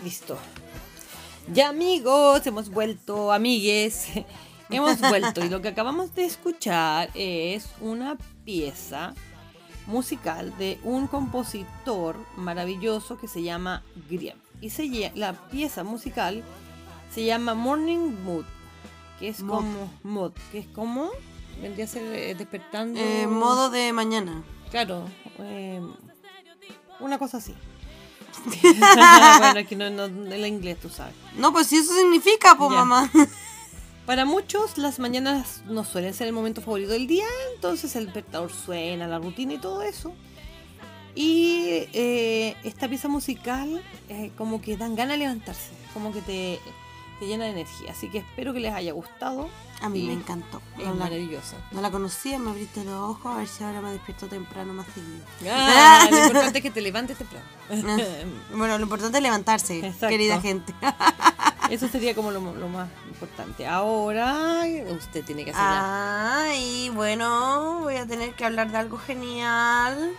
Listo. 0.08 0.38
Ya 1.52 1.68
amigos, 1.68 2.46
hemos 2.46 2.70
vuelto, 2.70 3.30
amigues. 3.30 4.06
hemos 4.70 4.98
vuelto 5.00 5.44
y 5.44 5.50
lo 5.50 5.60
que 5.60 5.68
acabamos 5.68 6.14
de 6.14 6.24
escuchar 6.24 7.10
es 7.12 7.68
una 7.82 8.16
pieza 8.42 9.12
musical 9.86 10.56
de 10.56 10.80
un 10.82 11.08
compositor 11.08 12.16
maravilloso 12.38 13.18
que 13.18 13.28
se 13.28 13.42
llama 13.42 13.82
Grimm. 14.08 14.38
Y 14.62 14.70
se, 14.70 15.12
la 15.14 15.34
pieza 15.50 15.84
musical 15.84 16.42
se 17.14 17.26
llama 17.26 17.52
Morning 17.52 18.14
Mood, 18.24 18.46
que 19.18 19.28
es 19.28 19.42
como 19.42 19.92
mood, 20.04 20.32
que 20.52 20.60
es 20.60 20.68
como 20.68 21.10
vendría 21.60 21.84
a 21.84 21.88
ser 21.88 22.14
eh, 22.14 22.34
despertando 22.34 22.98
Eh, 22.98 23.26
modo 23.26 23.68
de 23.68 23.92
mañana. 23.92 24.42
Claro, 24.70 25.04
eh, 25.40 25.82
una 26.98 27.18
cosa 27.18 27.36
así. 27.36 27.54
bueno, 29.38 29.68
que 29.68 29.76
no, 29.76 29.90
no, 29.90 30.04
el 30.04 30.46
inglés, 30.46 30.78
tú 30.80 30.88
sabes. 30.88 31.14
No, 31.36 31.52
pues 31.52 31.66
si 31.68 31.76
eso 31.76 31.94
significa, 31.94 32.56
pues 32.56 32.70
mamá. 32.70 33.10
Para 34.06 34.24
muchos, 34.24 34.78
las 34.78 34.98
mañanas 34.98 35.62
no 35.66 35.84
suelen 35.84 36.14
ser 36.14 36.28
el 36.28 36.32
momento 36.32 36.62
favorito 36.62 36.92
del 36.92 37.06
día, 37.06 37.26
entonces 37.54 37.94
el 37.94 38.06
despertador 38.06 38.50
suena, 38.50 39.06
la 39.06 39.18
rutina 39.18 39.52
y 39.52 39.58
todo 39.58 39.82
eso. 39.82 40.14
Y 41.14 41.88
eh, 41.92 42.56
esta 42.64 42.88
pieza 42.88 43.08
musical, 43.08 43.82
eh, 44.08 44.30
como 44.38 44.62
que 44.62 44.76
dan 44.76 44.96
ganas 44.96 45.14
de 45.14 45.24
levantarse, 45.24 45.72
como 45.92 46.12
que 46.12 46.22
te, 46.22 46.60
te 47.18 47.26
llena 47.26 47.44
de 47.44 47.50
energía. 47.50 47.92
Así 47.92 48.08
que 48.10 48.18
espero 48.18 48.52
que 48.52 48.60
les 48.60 48.72
haya 48.74 48.92
gustado. 48.92 49.48
A 49.80 49.88
mí 49.88 50.02
me 50.08 50.12
encantó. 50.12 50.60
Es 50.76 50.84
No 50.84 50.94
la, 50.94 51.04
maravillosa. 51.04 51.56
no 51.70 51.80
la 51.80 51.90
conocía, 51.90 52.38
me 52.40 52.50
abriste 52.50 52.84
los 52.84 52.94
ojos, 52.94 53.34
a 53.34 53.38
ver 53.38 53.46
si 53.46 53.62
ahora 53.62 53.80
me 53.80 53.92
despierto 53.92 54.26
temprano 54.26 54.72
más 54.72 54.86
seguido. 54.92 55.24
Ah, 55.52 56.08
lo 56.10 56.18
importante 56.26 56.58
es 56.58 56.62
que 56.64 56.70
te 56.72 56.80
levantes 56.80 57.16
temprano. 57.16 57.44
Bueno, 58.54 58.76
lo 58.76 58.82
importante 58.84 59.18
es 59.18 59.22
levantarse, 59.22 59.78
Exacto. 59.78 60.08
querida 60.08 60.40
gente. 60.40 60.74
Eso 61.70 61.86
sería 61.86 62.14
como 62.14 62.30
lo, 62.30 62.40
lo 62.54 62.68
más 62.68 62.88
importante. 63.08 63.66
Ahora 63.68 64.64
usted 64.90 65.22
tiene 65.24 65.44
que 65.44 65.50
hacer 65.52 65.62
la- 65.62 66.44
Ay, 66.46 66.90
bueno, 66.94 67.80
voy 67.82 67.96
a 67.96 68.06
tener 68.06 68.34
que 68.34 68.44
hablar 68.44 68.70
de 68.72 68.78
algo 68.78 68.98
genial, 68.98 70.12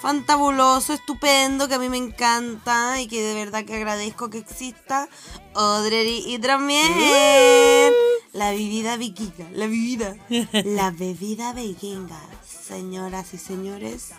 fantabuloso, 0.00 0.92
estupendo, 0.92 1.68
que 1.68 1.74
a 1.74 1.78
mí 1.78 1.88
me 1.88 1.96
encanta 1.98 3.00
y 3.00 3.06
que 3.06 3.22
de 3.22 3.34
verdad 3.34 3.64
que 3.64 3.76
agradezco 3.76 4.30
que 4.30 4.38
exista. 4.38 5.08
Odrery 5.54 6.24
y 6.26 6.38
también 6.38 7.92
la 8.32 8.50
bebida 8.50 8.96
vikinga, 8.96 9.48
la 9.52 9.66
bebida, 9.66 10.16
la 10.64 10.90
bebida 10.90 11.52
vikinga. 11.52 12.20
Señoras 12.46 13.34
y 13.34 13.38
señores, 13.38 14.10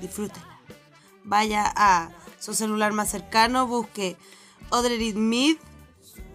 disfrútenla. 0.00 0.58
Vaya 1.24 1.70
a 1.76 2.10
su 2.38 2.54
celular 2.54 2.92
más 2.92 3.10
cercano, 3.10 3.66
busque 3.66 4.16
Odrery 4.70 5.12
Mid, 5.14 5.56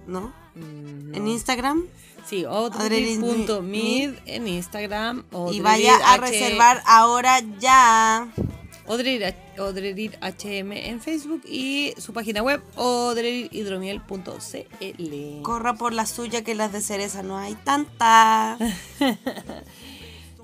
¿no? 0.06 0.34
Mm, 0.56 1.16
En. 1.16 1.28
Instagram. 1.28 1.86
Sí, 2.28 2.44
odrerid.mid 2.44 4.12
en 4.26 4.48
Instagram. 4.48 5.26
Y 5.52 5.60
vaya 5.62 5.96
a 5.98 6.14
H- 6.16 6.22
reservar 6.22 6.82
ahora 6.88 7.40
ya. 7.60 8.28
Odrerid 8.88 10.14
HM 10.22 10.72
en 10.72 11.02
Facebook 11.02 11.42
y 11.48 11.94
su 11.98 12.14
página 12.14 12.44
web 12.44 12.62
odreridhidromiel.cl. 12.76 15.42
Corra 15.42 15.74
por 15.74 15.94
la 15.94 16.06
suya 16.06 16.44
que 16.44 16.54
las 16.56 16.72
de 16.72 16.80
cereza 16.82 17.24
no 17.24 17.38
hay 17.38 17.56
tanta. 17.56 18.58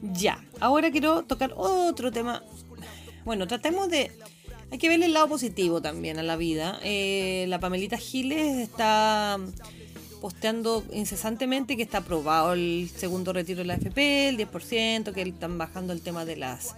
Ya, 0.01 0.43
ahora 0.59 0.91
quiero 0.91 1.23
tocar 1.23 1.53
otro 1.55 2.11
tema. 2.11 2.43
Bueno, 3.23 3.47
tratemos 3.47 3.89
de... 3.89 4.11
Hay 4.71 4.77
que 4.77 4.89
verle 4.89 5.05
el 5.05 5.13
lado 5.13 5.27
positivo 5.27 5.81
también 5.81 6.17
a 6.17 6.23
la 6.23 6.37
vida. 6.37 6.79
Eh, 6.81 7.45
la 7.49 7.59
Pamelita 7.59 7.97
Giles 7.97 8.57
está 8.57 9.37
posteando 10.21 10.83
incesantemente 10.93 11.75
que 11.75 11.83
está 11.83 11.99
aprobado 11.99 12.53
el 12.53 12.89
segundo 12.95 13.33
retiro 13.33 13.59
de 13.59 13.65
la 13.65 13.73
AFP, 13.73 14.29
el 14.29 14.37
10%, 14.37 15.13
que 15.13 15.21
están 15.21 15.57
bajando 15.57 15.93
el 15.93 16.01
tema 16.01 16.25
de 16.25 16.37
las 16.37 16.75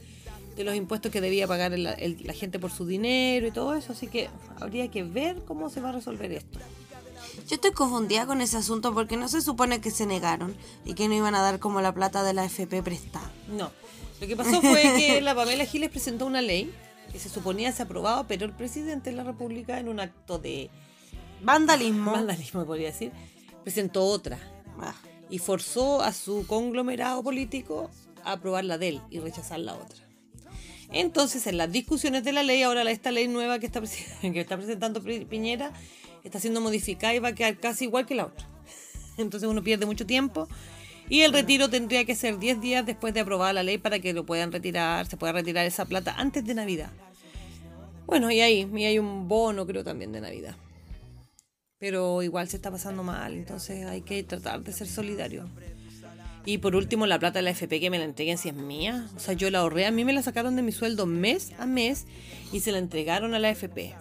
de 0.56 0.64
los 0.64 0.76
impuestos 0.76 1.12
que 1.12 1.22
debía 1.22 1.48
pagar 1.48 1.74
el- 1.74 1.88
el- 1.88 2.18
la 2.24 2.34
gente 2.34 2.60
por 2.60 2.72
su 2.72 2.86
dinero 2.86 3.48
y 3.48 3.52
todo 3.52 3.76
eso, 3.76 3.94
así 3.94 4.08
que 4.08 4.30
habría 4.60 4.90
que 4.90 5.04
ver 5.04 5.44
cómo 5.46 5.70
se 5.70 5.82
va 5.82 5.90
a 5.90 5.92
resolver 5.94 6.32
esto. 6.32 6.60
Yo 7.48 7.56
estoy 7.56 7.72
confundida 7.72 8.26
con 8.28 8.42
ese 8.42 8.58
asunto 8.58 8.94
porque 8.94 9.18
no 9.18 9.28
se 9.28 9.42
supone 9.42 9.82
que 9.82 9.90
se 9.92 10.06
negaron 10.06 10.56
y 10.86 10.94
que 10.94 11.08
no 11.08 11.16
iban 11.16 11.34
a 11.36 11.42
dar 11.42 11.60
como 11.60 11.82
la 11.82 11.94
plata 11.94 12.24
de 12.24 12.34
la 12.34 12.46
FP 12.46 12.84
prestada. 12.84 13.32
No, 13.48 13.72
lo 14.22 14.28
que 14.28 14.36
pasó 14.36 14.62
fue 14.62 14.82
que 14.98 15.20
la 15.22 15.34
Pamela 15.34 15.66
Giles 15.66 15.90
presentó 15.90 16.26
una 16.26 16.42
ley 16.42 16.72
que 17.12 17.20
se 17.20 17.30
suponía 17.30 17.72
se 17.72 17.84
aprobaba, 17.84 18.28
pero 18.28 18.46
el 18.46 18.54
presidente 18.54 19.10
de 19.10 19.16
la 19.16 19.24
República 19.24 19.80
en 19.80 19.88
un 19.90 20.00
acto 20.00 20.38
de 20.40 20.70
Vandalismo. 21.42 22.12
vandalismo, 22.12 22.66
podría 22.66 22.88
decir, 22.88 23.12
presentó 23.64 24.04
otra 24.06 24.40
Ah, 24.80 24.96
y 25.30 25.40
forzó 25.40 26.02
a 26.02 26.14
su 26.14 26.46
conglomerado 26.48 27.22
político 27.24 27.90
a 28.24 28.34
aprobar 28.34 28.64
la 28.66 28.78
de 28.78 28.90
él 28.90 29.02
y 29.10 29.20
rechazar 29.20 29.60
la 29.60 29.76
otra. 29.76 30.03
Entonces, 30.94 31.48
en 31.48 31.58
las 31.58 31.72
discusiones 31.72 32.24
de 32.24 32.32
la 32.32 32.44
ley, 32.44 32.62
ahora 32.62 32.90
esta 32.92 33.12
ley 33.12 33.28
nueva 33.28 33.60
que 33.60 33.66
está, 33.66 33.82
que 34.22 34.40
está 34.40 34.58
presentando 34.58 35.02
Piñera 35.02 35.74
está 36.24 36.40
siendo 36.40 36.62
modificada 36.62 37.14
y 37.14 37.20
va 37.20 37.30
a 37.30 37.36
quedar 37.36 37.58
casi 37.60 37.86
igual 37.86 38.06
que 38.06 38.16
la 38.16 38.28
otra. 38.28 38.48
Entonces 39.18 39.50
uno 39.50 39.64
pierde 39.64 39.86
mucho 39.86 40.06
tiempo 40.06 40.48
y 41.10 41.22
el 41.22 41.34
retiro 41.34 41.70
tendría 41.70 42.06
que 42.06 42.16
ser 42.16 42.40
10 42.40 42.62
días 42.62 42.86
después 42.86 43.14
de 43.14 43.20
aprobada 43.20 43.54
la 43.54 43.64
ley 43.64 43.78
para 43.78 44.00
que 44.00 44.14
lo 44.14 44.26
puedan 44.26 44.52
retirar, 44.52 45.06
se 45.06 45.18
pueda 45.18 45.34
retirar 45.34 45.66
esa 45.66 45.86
plata 45.86 46.16
antes 46.18 46.46
de 46.46 46.54
Navidad. 46.54 46.92
Bueno, 48.06 48.32
y 48.32 48.42
ahí, 48.42 48.70
y 48.74 48.86
hay 48.86 49.00
un 49.00 49.28
bono 49.28 49.66
creo 49.66 49.84
también 49.84 50.12
de 50.12 50.22
Navidad. 50.22 50.56
Pero 51.78 52.24
igual 52.24 52.48
se 52.48 52.56
está 52.56 52.72
pasando 52.72 53.04
mal, 53.04 53.34
entonces 53.34 53.86
hay 53.86 54.02
que 54.02 54.24
tratar 54.24 54.64
de 54.64 54.72
ser 54.72 54.88
solidario. 54.88 55.50
Y 56.46 56.58
por 56.58 56.76
último, 56.76 57.06
la 57.08 57.20
plata 57.20 57.40
de 57.40 57.44
la 57.44 57.52
FP 57.52 57.80
que 57.80 57.90
me 57.90 57.98
la 58.00 58.06
entreguen 58.06 58.38
si 58.38 58.50
es 58.50 58.56
mía. 58.56 59.08
O 59.16 59.20
sea, 59.20 59.34
yo 59.34 59.50
la 59.50 59.60
ahorré, 59.60 59.86
a 59.86 59.92
mí 59.92 60.04
me 60.04 60.12
la 60.14 60.22
sacaron 60.22 60.56
de 60.56 60.62
mi 60.62 60.72
sueldo 60.74 61.06
mes 61.06 61.54
a 61.58 61.66
mes 61.66 62.06
y 62.52 62.60
se 62.60 62.72
la 62.72 62.80
entregaron 62.80 63.34
a 63.34 63.40
la 63.40 63.50
FP. 63.50 63.96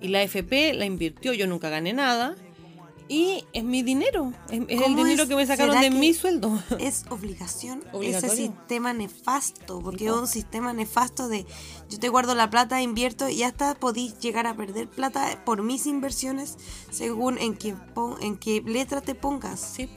Y 0.00 0.08
la 0.08 0.22
FP 0.22 0.74
la 0.74 0.86
invirtió, 0.86 1.32
yo 1.32 1.46
nunca 1.46 1.68
gané 1.70 1.92
nada. 1.92 2.34
Y 3.10 3.42
es 3.54 3.64
mi 3.64 3.82
dinero, 3.82 4.34
es, 4.50 4.60
es 4.68 4.68
el 4.68 4.82
¿Cómo 4.82 4.96
dinero 5.02 5.22
es? 5.22 5.28
que 5.30 5.34
me 5.34 5.46
sacaron 5.46 5.74
¿Será 5.76 5.82
de 5.82 5.90
mi 5.98 6.12
sueldo. 6.12 6.62
Es 6.78 7.04
obligación 7.08 7.82
ese 8.02 8.28
sistema 8.28 8.92
nefasto, 8.92 9.80
porque 9.80 10.04
es 10.06 10.12
un 10.12 10.26
sistema 10.28 10.74
nefasto 10.74 11.26
de 11.26 11.46
yo 11.88 11.98
te 11.98 12.10
guardo 12.10 12.34
la 12.34 12.50
plata, 12.50 12.82
invierto 12.82 13.30
y 13.30 13.44
hasta 13.44 13.74
podís 13.76 14.18
llegar 14.18 14.46
a 14.46 14.54
perder 14.54 14.88
plata 14.88 15.42
por 15.46 15.62
mis 15.62 15.86
inversiones 15.86 16.58
según 16.90 17.38
en 17.38 17.54
qué, 17.56 17.74
pon- 17.94 18.16
en 18.20 18.36
qué 18.36 18.60
letra 18.60 19.00
te 19.00 19.14
pongas. 19.14 19.58
Sí, 19.58 19.88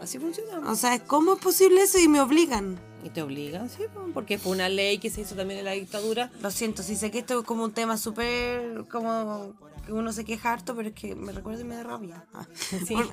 así 0.00 0.18
funciona. 0.18 0.70
O 0.70 0.74
sea, 0.74 0.98
¿cómo 1.04 1.34
es 1.34 1.40
posible 1.40 1.82
eso 1.82 1.98
y 1.98 2.08
me 2.08 2.20
obligan? 2.20 2.78
Y 3.04 3.10
te 3.10 3.22
obligan, 3.22 3.68
sí, 3.70 3.82
porque 4.14 4.38
fue 4.38 4.52
una 4.52 4.68
ley 4.68 4.98
que 4.98 5.10
se 5.10 5.20
hizo 5.20 5.34
también 5.34 5.60
en 5.60 5.64
la 5.66 5.72
dictadura. 5.72 6.30
Lo 6.42 6.50
siento, 6.50 6.82
sí 6.82 6.96
sé 6.96 7.10
que 7.10 7.20
esto 7.20 7.40
es 7.40 7.44
como 7.46 7.64
un 7.64 7.72
tema 7.72 7.96
súper, 7.96 8.84
como 8.90 9.52
que 9.86 9.92
uno 9.92 10.12
se 10.12 10.24
queja 10.24 10.52
harto, 10.52 10.74
pero 10.74 10.88
es 10.88 10.94
que 10.94 11.14
me 11.14 11.32
recuerda 11.32 11.60
y 11.60 11.64
me 11.64 11.76
da 11.76 11.82
rabia. 11.84 12.24
Ah. 12.34 12.46
Sí. 12.86 12.94
Por- 12.94 13.08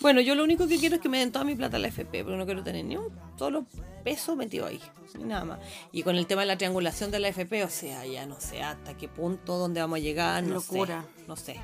Bueno, 0.00 0.20
yo 0.20 0.36
lo 0.36 0.44
único 0.44 0.68
que 0.68 0.78
quiero 0.78 0.94
es 0.96 1.00
que 1.00 1.08
me 1.08 1.18
den 1.18 1.32
toda 1.32 1.44
mi 1.44 1.56
plata 1.56 1.76
a 1.76 1.80
la 1.80 1.88
FP, 1.88 2.22
porque 2.22 2.36
no 2.38 2.44
quiero 2.46 2.62
tener 2.62 2.84
ni 2.84 2.96
un 2.96 3.08
solo 3.36 3.66
peso 4.04 4.36
metido 4.36 4.66
ahí, 4.66 4.80
ni 5.18 5.24
nada 5.24 5.44
más. 5.44 5.58
Y 5.90 6.04
con 6.04 6.14
el 6.14 6.26
tema 6.28 6.42
de 6.42 6.46
la 6.46 6.56
triangulación 6.56 7.10
de 7.10 7.18
la 7.18 7.28
FP, 7.28 7.64
o 7.64 7.68
sea, 7.68 8.06
ya 8.06 8.24
no 8.26 8.38
sé 8.40 8.62
hasta 8.62 8.96
qué 8.96 9.08
punto, 9.08 9.58
dónde 9.58 9.80
vamos 9.80 9.96
a 9.96 10.00
llegar, 10.00 10.44
no 10.44 10.54
Locura. 10.54 11.02
sé. 11.16 11.24
No 11.26 11.34
sé. 11.36 11.60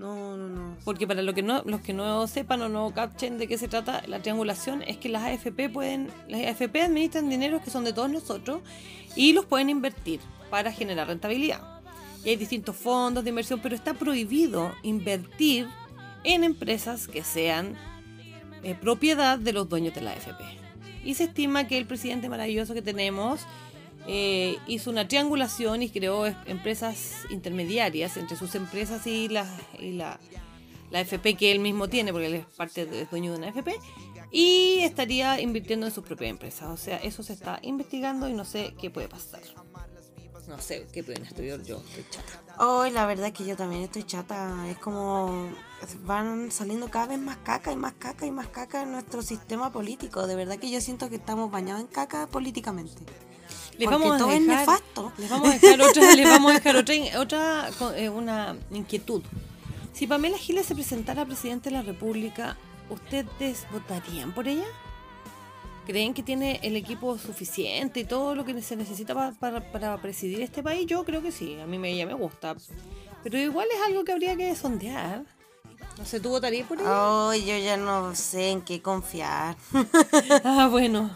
No, 0.00 0.34
no, 0.34 0.48
no. 0.48 0.78
Porque 0.82 1.06
para 1.06 1.20
lo 1.20 1.34
que 1.34 1.42
no, 1.42 1.62
los 1.66 1.82
que 1.82 1.92
no 1.92 2.26
sepan 2.26 2.62
o 2.62 2.70
no 2.70 2.90
capchen 2.94 3.36
de 3.36 3.46
qué 3.46 3.58
se 3.58 3.68
trata, 3.68 4.02
la 4.06 4.22
triangulación 4.22 4.82
es 4.82 4.96
que 4.96 5.10
las 5.10 5.24
AFP 5.24 5.68
pueden, 5.68 6.08
las 6.26 6.40
AFP 6.40 6.80
administran 6.80 7.28
dineros 7.28 7.60
que 7.60 7.70
son 7.70 7.84
de 7.84 7.92
todos 7.92 8.08
nosotros 8.08 8.62
y 9.14 9.34
los 9.34 9.44
pueden 9.44 9.68
invertir 9.68 10.20
para 10.48 10.72
generar 10.72 11.08
rentabilidad. 11.08 11.60
Y 12.24 12.30
hay 12.30 12.36
distintos 12.36 12.76
fondos 12.76 13.24
de 13.24 13.28
inversión, 13.28 13.60
pero 13.62 13.74
está 13.74 13.92
prohibido 13.92 14.72
invertir 14.82 15.68
en 16.24 16.44
empresas 16.44 17.06
que 17.06 17.22
sean 17.22 17.76
eh, 18.62 18.74
propiedad 18.74 19.38
de 19.38 19.52
los 19.52 19.68
dueños 19.68 19.94
de 19.94 20.00
la 20.00 20.12
AFP. 20.12 20.42
Y 21.04 21.12
se 21.12 21.24
estima 21.24 21.68
que 21.68 21.76
el 21.76 21.84
presidente 21.84 22.30
maravilloso 22.30 22.72
que 22.72 22.80
tenemos 22.80 23.42
eh, 24.06 24.58
hizo 24.66 24.90
una 24.90 25.06
triangulación 25.06 25.82
y 25.82 25.90
creó 25.90 26.26
es- 26.26 26.36
empresas 26.46 27.24
intermediarias 27.30 28.16
entre 28.16 28.36
sus 28.36 28.54
empresas 28.54 29.06
y 29.06 29.28
la, 29.28 29.46
y 29.78 29.92
la, 29.92 30.18
AFP 30.92 31.36
que 31.36 31.52
él 31.52 31.60
mismo 31.60 31.88
tiene, 31.88 32.12
porque 32.12 32.26
él 32.26 32.34
es 32.34 32.46
parte 32.46 32.84
de, 32.86 33.06
dueño 33.06 33.32
de 33.32 33.38
una 33.38 33.48
AFP, 33.48 33.76
y 34.32 34.80
estaría 34.80 35.40
invirtiendo 35.40 35.86
en 35.86 35.92
sus 35.92 36.04
propias 36.04 36.30
empresas. 36.30 36.68
O 36.68 36.76
sea, 36.76 36.96
eso 36.98 37.22
se 37.22 37.32
está 37.32 37.58
investigando 37.62 38.28
y 38.28 38.32
no 38.32 38.44
sé 38.44 38.74
qué 38.80 38.90
puede 38.90 39.08
pasar. 39.08 39.40
No 40.48 40.58
sé 40.58 40.88
qué 40.92 41.04
pueden 41.04 41.24
estudiar 41.24 41.62
yo, 41.62 41.76
estoy 41.76 42.04
chata. 42.10 42.64
Hoy 42.64 42.90
la 42.90 43.06
verdad 43.06 43.28
es 43.28 43.32
que 43.32 43.44
yo 43.44 43.56
también 43.56 43.82
estoy 43.82 44.02
chata. 44.02 44.68
Es 44.68 44.78
como 44.78 45.48
van 46.04 46.50
saliendo 46.50 46.90
cada 46.90 47.06
vez 47.06 47.20
más 47.20 47.36
caca 47.36 47.70
y 47.70 47.76
más 47.76 47.92
caca 47.92 48.26
y 48.26 48.32
más 48.32 48.48
caca 48.48 48.82
en 48.82 48.90
nuestro 48.90 49.22
sistema 49.22 49.70
político. 49.70 50.26
De 50.26 50.34
verdad 50.34 50.58
que 50.58 50.68
yo 50.68 50.80
siento 50.80 51.08
que 51.08 51.16
estamos 51.16 51.52
bañados 51.52 51.82
en 51.82 51.86
caca 51.86 52.26
políticamente. 52.26 53.00
Les 53.80 53.88
porque 53.88 54.02
vamos, 54.04 54.14
a 54.14 54.18
todo 54.18 54.30
es 54.32 54.46
dejar, 54.46 54.58
nefasto. 54.60 55.12
les 55.18 55.30
vamos 55.30 55.48
a 55.48 55.52
dejar 55.54 55.80
otra, 55.82 56.14
les 56.14 56.28
vamos 56.28 56.50
a 56.50 56.54
dejar 56.54 56.76
otra, 56.76 56.94
in- 56.94 57.16
otra 57.16 57.70
co- 57.78 57.92
eh, 57.94 58.08
una 58.08 58.56
inquietud. 58.70 59.22
Si 59.92 60.06
Pamela 60.06 60.38
Giles 60.38 60.66
se 60.66 60.74
presentara 60.74 61.22
a 61.22 61.26
presidente 61.26 61.70
de 61.70 61.76
la 61.76 61.82
República, 61.82 62.56
¿ustedes 62.90 63.66
votarían 63.72 64.32
por 64.32 64.46
ella? 64.46 64.66
¿Creen 65.86 66.14
que 66.14 66.22
tiene 66.22 66.60
el 66.62 66.76
equipo 66.76 67.18
suficiente 67.18 68.00
y 68.00 68.04
todo 68.04 68.34
lo 68.36 68.44
que 68.44 68.60
se 68.62 68.76
necesita 68.76 69.14
pa- 69.14 69.32
para, 69.40 69.72
para 69.72 69.96
presidir 70.00 70.40
este 70.42 70.62
país? 70.62 70.86
Yo 70.86 71.04
creo 71.04 71.20
que 71.22 71.32
sí, 71.32 71.58
a 71.58 71.66
mí 71.66 71.78
me, 71.78 71.90
ella 71.90 72.06
me 72.06 72.14
gusta. 72.14 72.54
Pero 73.24 73.38
igual 73.38 73.66
es 73.74 73.80
algo 73.86 74.04
que 74.04 74.12
habría 74.12 74.36
que 74.36 74.54
sondear. 74.54 75.24
No 75.98 76.04
sé, 76.06 76.20
¿tú 76.20 76.28
votarías 76.30 76.66
por 76.68 76.78
ella? 76.80 77.30
Ay, 77.30 77.44
yo 77.44 77.58
ya 77.58 77.76
no 77.76 78.14
sé 78.14 78.50
en 78.50 78.62
qué 78.62 78.80
confiar. 78.80 79.56
Ah, 80.44 80.68
bueno. 80.70 81.10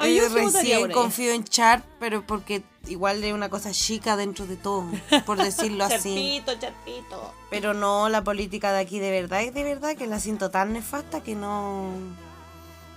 Ah, 0.00 0.08
yo 0.08 0.28
yo 0.28 0.34
recién 0.34 0.90
confío 0.92 1.32
en 1.32 1.44
Char, 1.44 1.82
pero 1.98 2.26
porque 2.26 2.62
igual 2.86 3.22
es 3.22 3.32
una 3.32 3.48
cosa 3.50 3.70
chica 3.72 4.16
dentro 4.16 4.46
de 4.46 4.56
todo, 4.56 4.86
por 5.26 5.38
decirlo 5.38 5.84
así. 5.84 6.40
Charpito, 6.44 6.58
charpito. 6.58 7.34
Pero 7.50 7.74
no, 7.74 8.08
la 8.08 8.24
política 8.24 8.72
de 8.72 8.80
aquí 8.80 8.98
de 8.98 9.10
verdad 9.10 9.42
es 9.42 9.52
de 9.52 9.62
verdad 9.62 9.96
que 9.96 10.06
la 10.06 10.18
siento 10.18 10.50
tan 10.50 10.72
nefasta 10.72 11.22
que 11.22 11.34
no, 11.34 11.90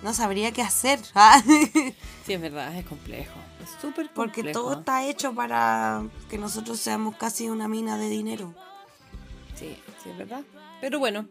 no 0.01 0.13
sabría 0.13 0.51
qué 0.51 0.61
hacer. 0.61 0.99
Sí, 2.25 2.31
es 2.31 2.39
verdad, 2.39 2.73
es 2.77 2.85
complejo. 2.85 3.33
Es 3.61 3.69
súper 3.81 4.09
complejo. 4.09 4.13
Porque 4.13 4.53
todo 4.53 4.79
está 4.79 5.05
hecho 5.05 5.33
para 5.33 6.03
que 6.29 6.37
nosotros 6.37 6.79
seamos 6.79 7.17
casi 7.17 7.49
una 7.49 7.67
mina 7.67 7.97
de 7.97 8.07
dinero. 8.07 8.53
Sí, 9.59 9.77
sí, 10.01 10.09
es 10.09 10.17
verdad. 10.17 10.41
Pero 10.79 10.99
bueno, 10.99 11.25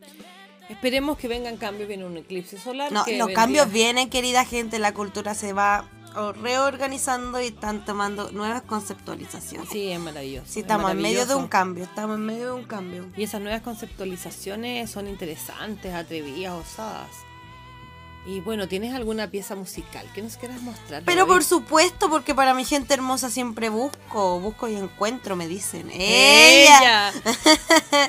esperemos 0.73 1.17
que 1.19 1.29
vengan 1.29 1.57
cambios. 1.57 1.89
Viene 1.89 2.05
un 2.05 2.17
eclipse 2.17 2.59
solar. 2.59 2.91
No, 2.93 3.05
que 3.05 3.13
los 3.19 3.27
vendría- 3.29 3.35
cambios 3.37 3.73
vienen, 3.73 4.11
querida 4.11 4.45
gente, 4.45 4.79
la 4.79 4.93
cultura 4.93 5.35
se 5.35 5.53
va 5.53 5.89
reorganizando 6.43 7.41
y 7.41 7.47
están 7.47 7.85
tomando 7.85 8.31
nuevas 8.33 8.63
conceptualizaciones. 8.63 9.69
Sí, 9.71 9.89
es 9.91 9.99
maravilloso. 9.99 10.47
Sí, 10.47 10.61
es 10.61 10.65
estamos 10.65 10.91
en 10.91 11.01
medio 11.01 11.27
de 11.27 11.35
un 11.35 11.49
cambio, 11.49 11.85
estamos 11.85 12.17
en 12.17 12.27
medio 12.27 12.47
de 12.47 12.53
un 12.53 12.65
cambio. 12.65 13.07
Y 13.17 13.23
esas 13.23 13.41
nuevas 13.41 13.63
conceptualizaciones 13.63 14.91
son 14.91 15.09
interesantes, 15.09 15.95
atrevidas, 15.95 16.53
osadas. 16.55 17.09
Y 18.25 18.41
bueno, 18.41 18.69
¿tienes 18.69 18.95
alguna 18.95 19.31
pieza 19.31 19.57
musical 19.57 20.07
que 20.15 20.23
nos 20.23 20.37
quieras 20.37 20.61
mostrar? 20.63 21.03
Pero 21.05 21.27
por 21.27 21.43
supuesto, 21.43 22.09
porque 22.09 22.35
para 22.35 22.55
mi 22.55 22.65
gente 22.65 22.95
hermosa 22.95 23.31
siempre 23.31 23.69
busco, 23.69 24.39
busco 24.39 24.69
y 24.69 24.77
encuentro, 24.77 25.35
me 25.35 25.49
dicen. 25.49 25.91
¡Ella! 25.93 27.11
¡Ella! 27.11 27.13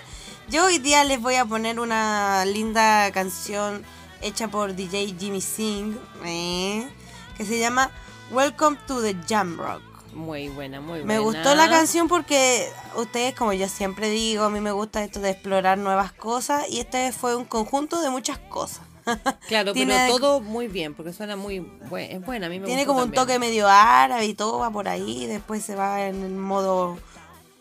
Yo 0.53 0.65
hoy 0.65 0.77
día 0.77 1.03
les 1.03 1.19
voy 1.19 1.33
a 1.33 1.45
poner 1.45 1.79
una 1.79 2.45
linda 2.45 3.09
canción 3.11 3.83
hecha 4.21 4.49
por 4.49 4.75
DJ 4.75 5.15
Jimmy 5.19 5.41
Singh, 5.41 5.97
¿eh? 6.23 6.87
que 7.35 7.43
se 7.43 7.57
llama 7.57 7.89
Welcome 8.29 8.77
to 8.85 9.01
the 9.01 9.15
Jam 9.27 9.57
Rock. 9.57 9.81
Muy 10.13 10.49
buena, 10.49 10.79
muy 10.79 10.99
buena. 10.99 11.05
Me 11.07 11.17
gustó 11.17 11.55
la 11.55 11.67
canción 11.69 12.07
porque 12.07 12.69
ustedes, 12.95 13.33
como 13.33 13.51
yo 13.53 13.67
siempre 13.67 14.11
digo, 14.11 14.43
a 14.43 14.51
mí 14.51 14.59
me 14.59 14.71
gusta 14.71 15.03
esto 15.03 15.21
de 15.21 15.31
explorar 15.31 15.79
nuevas 15.79 16.13
cosas 16.13 16.69
y 16.69 16.81
este 16.81 17.11
fue 17.13 17.35
un 17.35 17.45
conjunto 17.45 17.99
de 18.03 18.11
muchas 18.11 18.37
cosas. 18.37 18.81
Claro, 19.47 19.73
Tiene- 19.73 20.05
pero 20.05 20.19
todo 20.19 20.39
muy 20.39 20.67
bien, 20.67 20.93
porque 20.93 21.13
suena 21.13 21.35
muy 21.35 21.61
buena. 21.89 22.13
Es 22.13 22.23
buena, 22.23 22.45
a 22.45 22.49
mí 22.51 22.59
me 22.59 22.67
Tiene 22.67 22.85
como 22.85 23.01
un 23.01 23.11
toque 23.11 23.39
medio 23.39 23.67
árabe 23.67 24.27
y 24.27 24.35
todo 24.35 24.59
va 24.59 24.69
por 24.69 24.87
ahí, 24.87 25.25
después 25.25 25.65
se 25.65 25.73
va 25.73 26.05
en 26.05 26.21
el 26.21 26.33
modo, 26.35 26.99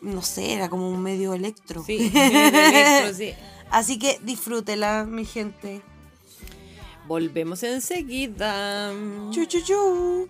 no 0.02 0.20
sé, 0.22 0.52
era 0.52 0.68
como 0.68 0.90
un 0.90 1.02
medio 1.02 1.32
electro. 1.32 1.82
Sí, 1.84 2.10
electro, 2.14 3.14
sí. 3.14 3.34
Así 3.70 3.98
que 3.98 4.18
disfrútela, 4.22 5.04
mi 5.08 5.24
gente. 5.24 5.80
Volvemos 7.06 7.62
enseguida. 7.62 8.92
Chu, 9.30 9.46
chu, 9.46 9.60
chu. 9.62 10.28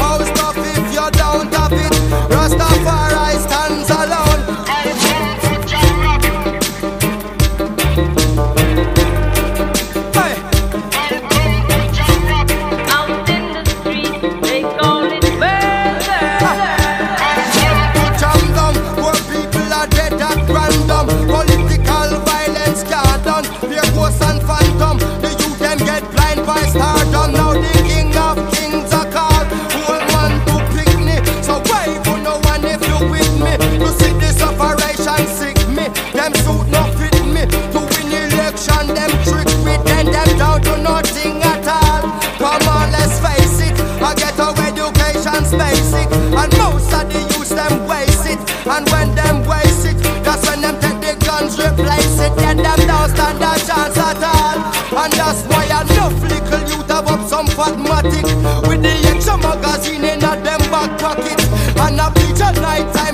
Of 0.00 0.20
a 0.20 0.21
magazine 59.82 60.04
in 60.04 60.20
them 60.20 60.42
back 60.70 60.98
pocket. 60.98 61.40
And 61.80 62.00
a 62.00 62.10
bleach 62.10 62.40
night 62.60 62.92
time 62.94 63.11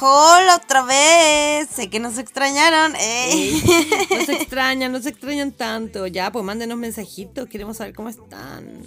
Jo, 0.00 0.06
jo, 0.06 0.12
jo, 0.12 0.36
jo, 0.36 0.40
la 0.46 0.56
otra 0.56 0.82
vez. 0.82 1.68
Sé 1.74 1.90
que 1.90 2.00
nos 2.00 2.18
extrañaron. 2.18 2.94
eh. 2.98 4.06
No 4.10 4.24
se 4.24 4.32
extrañan, 4.40 4.92
no 4.92 5.00
se 5.00 5.10
extrañan 5.10 5.52
tanto. 5.52 6.06
Ya, 6.06 6.32
pues 6.32 6.44
mándenos 6.44 6.78
mensajitos, 6.78 7.48
queremos 7.48 7.76
saber 7.76 7.94
cómo 7.94 8.08
están. 8.08 8.82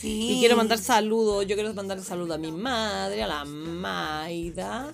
Sí. 0.00 0.32
Y 0.32 0.38
quiero 0.40 0.56
mandar 0.56 0.78
saludos. 0.78 1.46
Yo 1.46 1.56
quiero 1.56 1.72
mandar 1.74 2.00
saludos 2.02 2.36
a 2.36 2.38
mi 2.38 2.52
madre, 2.52 3.22
a 3.22 3.26
la 3.26 3.44
Maida, 3.44 4.92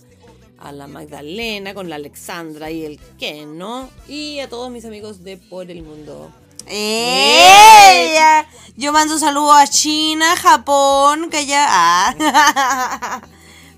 a 0.58 0.72
la 0.72 0.86
Magdalena, 0.86 1.74
con 1.74 1.88
la 1.88 1.96
Alexandra 1.96 2.70
y 2.70 2.84
el 2.84 3.00
Keno. 3.18 3.88
Y 4.08 4.40
a 4.40 4.48
todos 4.48 4.70
mis 4.70 4.84
amigos 4.84 5.24
de 5.24 5.36
por 5.36 5.70
el 5.70 5.82
mundo. 5.82 6.30
¡Ella! 6.66 8.46
Yo 8.76 8.92
mando 8.92 9.18
saludos 9.18 9.56
a 9.56 9.66
China, 9.66 10.36
Japón, 10.36 11.28
que 11.30 11.46
ya. 11.46 11.66
Ah. 11.68 13.22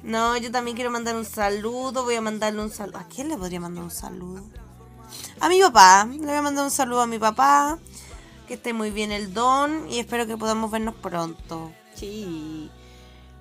No, 0.04 0.36
yo 0.36 0.50
también 0.52 0.76
quiero 0.76 0.90
mandar 0.90 1.16
un 1.16 1.24
saludo. 1.24 2.04
Voy 2.04 2.14
a 2.14 2.20
mandarle 2.20 2.60
un 2.60 2.70
saludo. 2.70 2.98
¿A 2.98 3.08
quién 3.08 3.28
le 3.28 3.38
podría 3.38 3.58
mandar 3.58 3.84
un 3.84 3.90
saludo? 3.90 4.44
A 5.40 5.48
mi 5.48 5.60
papá. 5.60 6.06
Le 6.10 6.18
voy 6.18 6.36
a 6.36 6.42
mandar 6.42 6.64
un 6.64 6.70
saludo 6.70 7.00
a 7.00 7.06
mi 7.06 7.18
papá. 7.18 7.78
Que 8.46 8.54
esté 8.54 8.74
muy 8.74 8.90
bien 8.90 9.12
el 9.12 9.32
don. 9.32 9.90
Y 9.90 9.98
espero 9.98 10.26
que 10.26 10.36
podamos 10.36 10.70
vernos 10.70 10.94
pronto. 10.96 11.72
Sí. 11.94 12.70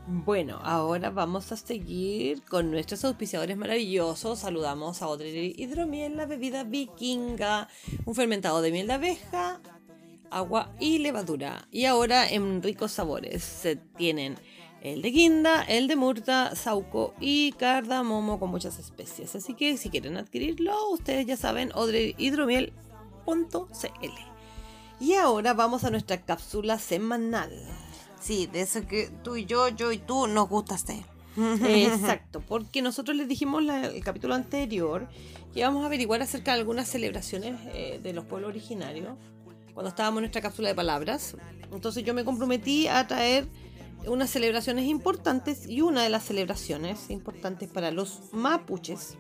Bueno, 0.08 0.60
ahora 0.64 1.10
vamos 1.10 1.52
a 1.52 1.58
seguir 1.58 2.44
con 2.44 2.72
nuestros 2.72 3.04
auspiciadores 3.04 3.58
maravillosos. 3.58 4.40
Saludamos 4.40 5.02
a 5.02 5.06
Audrey 5.06 5.54
Hidromiel, 5.58 6.16
la 6.16 6.26
bebida 6.26 6.64
vikinga, 6.64 7.68
un 8.06 8.16
fermentado 8.16 8.62
de 8.62 8.72
miel 8.72 8.88
de 8.88 8.94
abeja, 8.94 9.60
agua 10.30 10.72
y 10.80 11.00
levadura. 11.00 11.68
Y 11.72 11.86
ahora 11.86 12.30
en 12.30 12.64
ricos 12.64 12.94
sabores 12.94 13.44
se 13.44 13.76
tienen 13.76 14.38
el 14.84 15.02
de 15.02 15.10
guinda, 15.12 15.64
el 15.64 15.88
de 15.88 15.96
murta, 15.96 16.56
sauco 16.56 17.14
y 17.20 17.54
cardamomo 17.54 18.38
con 18.40 18.50
muchas 18.52 18.78
especias. 18.80 19.34
Así 19.36 19.54
que 19.56 19.78
si 19.78 19.90
quieren 19.90 20.18
adquirirlo, 20.18 20.90
ustedes 20.92 21.26
ya 21.26 21.38
saben, 21.38 21.72
odrehidromiel.cl. 23.26 24.12
Y 25.00 25.14
ahora 25.16 25.54
vamos 25.54 25.84
a 25.84 25.90
nuestra 25.90 26.22
cápsula 26.22 26.78
semanal. 26.80 27.52
Sí, 28.20 28.48
de 28.48 28.62
eso 28.62 28.86
que 28.88 29.10
tú 29.24 29.36
y 29.36 29.46
yo, 29.46 29.70
yo 29.70 29.92
y 29.92 29.98
tú 29.98 30.28
nos 30.28 30.48
gustaste. 30.50 31.04
Exacto, 31.66 32.42
porque 32.48 32.82
nosotros 32.82 33.18
les 33.18 33.28
dijimos 33.28 33.64
la- 33.64 33.88
el 33.88 34.04
capítulo 34.04 34.36
anterior 34.36 35.08
que 35.54 35.60
íbamos 35.62 35.84
a 35.84 35.88
averiguar 35.88 36.22
acerca 36.22 36.54
de 36.54 36.60
algunas 36.60 36.88
celebraciones 36.88 37.60
eh, 37.74 38.00
de 38.04 38.14
los 38.14 38.26
pueblos 38.26 38.50
originarios 38.50 39.16
cuando 39.74 39.90
estábamos 39.90 40.20
en 40.20 40.24
nuestra 40.24 40.42
cápsula 40.42 40.70
de 40.70 40.76
palabras. 40.76 41.36
Entonces 41.72 42.04
yo 42.04 42.14
me 42.14 42.24
comprometí 42.24 42.88
a 42.88 43.08
traer 43.08 43.48
unas 44.08 44.30
celebraciones 44.30 44.86
importantes 44.86 45.68
y 45.68 45.82
una 45.82 46.04
de 46.04 46.10
las 46.10 46.24
celebraciones 46.24 47.10
importantes 47.10 47.70
para 47.70 47.92
los 47.92 48.20
mapuches 48.32 49.18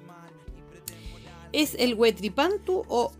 es 1.52 1.76
el 1.80 1.94
Huetripantu 1.96 2.84
o 2.88 3.12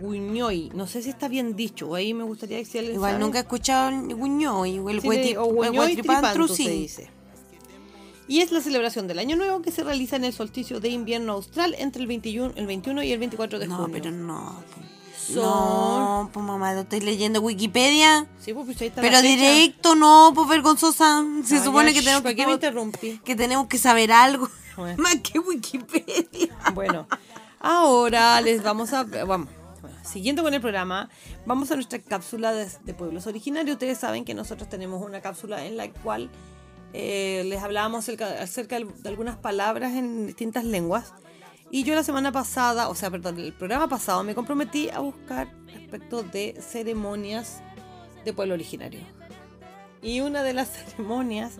Guñoy. 0.00 0.70
No 0.74 0.86
sé 0.86 1.02
si 1.02 1.10
está 1.10 1.28
bien 1.28 1.54
dicho, 1.56 1.94
ahí 1.94 2.14
me 2.14 2.24
gustaría 2.24 2.58
que 2.58 2.64
si 2.64 2.78
alguien 2.78 2.94
Igual 2.96 3.12
sabe. 3.12 3.24
nunca 3.24 3.38
he 3.38 3.42
escuchado 3.42 3.88
el 3.90 4.14
guñoy 4.14 4.78
o 4.78 4.88
el 4.88 5.00
Sí, 5.02 5.08
huetri- 5.08 5.22
de- 5.32 5.38
o 5.38 5.64
el 5.64 5.70
Guñoy 5.70 5.78
huetripantru, 5.88 6.46
Tripantu 6.46 6.54
sí. 6.54 6.64
se 6.64 6.70
dice. 6.70 7.10
Y 8.28 8.40
es 8.40 8.52
la 8.52 8.60
celebración 8.60 9.08
del 9.08 9.18
Año 9.18 9.36
Nuevo 9.36 9.60
que 9.60 9.70
se 9.72 9.82
realiza 9.84 10.16
en 10.16 10.24
el 10.24 10.32
solsticio 10.32 10.80
de 10.80 10.88
invierno 10.88 11.32
austral 11.32 11.74
entre 11.78 12.00
el 12.00 12.06
21, 12.08 12.52
el 12.56 12.66
21 12.66 13.02
y 13.02 13.12
el 13.12 13.18
24 13.18 13.58
de 13.58 13.66
No, 13.66 13.76
junio. 13.78 13.92
pero 13.92 14.10
no. 14.10 14.62
No, 15.30 16.30
pues 16.32 16.44
mamá, 16.44 16.74
lo 16.74 16.80
estoy 16.80 17.00
leyendo 17.00 17.40
Wikipedia. 17.40 18.26
Sí, 18.40 18.52
pues, 18.52 18.80
ahí 18.80 18.88
está 18.88 19.00
Pero 19.00 19.14
la 19.14 19.20
fecha. 19.20 19.34
directo, 19.34 19.94
no, 19.94 20.32
pues 20.34 20.48
vergonzosa. 20.48 21.24
Se 21.44 21.62
supone 21.62 21.92
ya, 21.92 22.00
que 22.00 22.04
tenemos 22.04 22.22
¿para 22.22 22.34
que, 22.34 22.40
qué 22.42 22.46
me 22.46 22.52
interrumpí? 22.54 23.20
que 23.24 23.36
tenemos 23.36 23.66
que 23.68 23.78
saber 23.78 24.12
algo. 24.12 24.48
Bueno. 24.76 24.96
Más 25.02 25.16
que 25.16 25.38
Wikipedia. 25.38 26.56
Bueno, 26.74 27.06
ahora 27.60 28.40
les 28.40 28.62
vamos 28.62 28.92
a... 28.92 29.04
Vamos. 29.04 29.48
bueno, 29.80 29.96
Siguiendo 30.04 30.42
con 30.42 30.54
el 30.54 30.60
programa, 30.60 31.08
vamos 31.46 31.70
a 31.70 31.74
nuestra 31.74 31.98
cápsula 31.98 32.52
de, 32.52 32.68
de 32.84 32.94
pueblos 32.94 33.26
originarios. 33.26 33.74
Ustedes 33.74 33.98
saben 33.98 34.24
que 34.24 34.34
nosotros 34.34 34.68
tenemos 34.68 35.02
una 35.02 35.20
cápsula 35.20 35.64
en 35.66 35.76
la 35.76 35.90
cual 35.90 36.30
eh, 36.94 37.42
les 37.46 37.62
hablábamos 37.62 38.00
acerca, 38.00 38.42
acerca 38.42 38.78
de 38.78 39.08
algunas 39.08 39.36
palabras 39.36 39.92
en 39.92 40.26
distintas 40.26 40.64
lenguas. 40.64 41.12
Y 41.74 41.84
yo 41.84 41.94
la 41.94 42.04
semana 42.04 42.30
pasada, 42.32 42.88
o 42.90 42.94
sea, 42.94 43.10
perdón, 43.10 43.38
el 43.40 43.52
programa 43.54 43.88
pasado 43.88 44.22
me 44.24 44.34
comprometí 44.34 44.90
a 44.90 44.98
buscar 45.00 45.48
respecto 45.72 46.22
de 46.22 46.54
ceremonias 46.60 47.62
de 48.26 48.32
pueblo 48.34 48.52
originario. 48.54 49.00
Y 50.02 50.20
una 50.20 50.42
de 50.42 50.52
las 50.52 50.68
ceremonias 50.96 51.54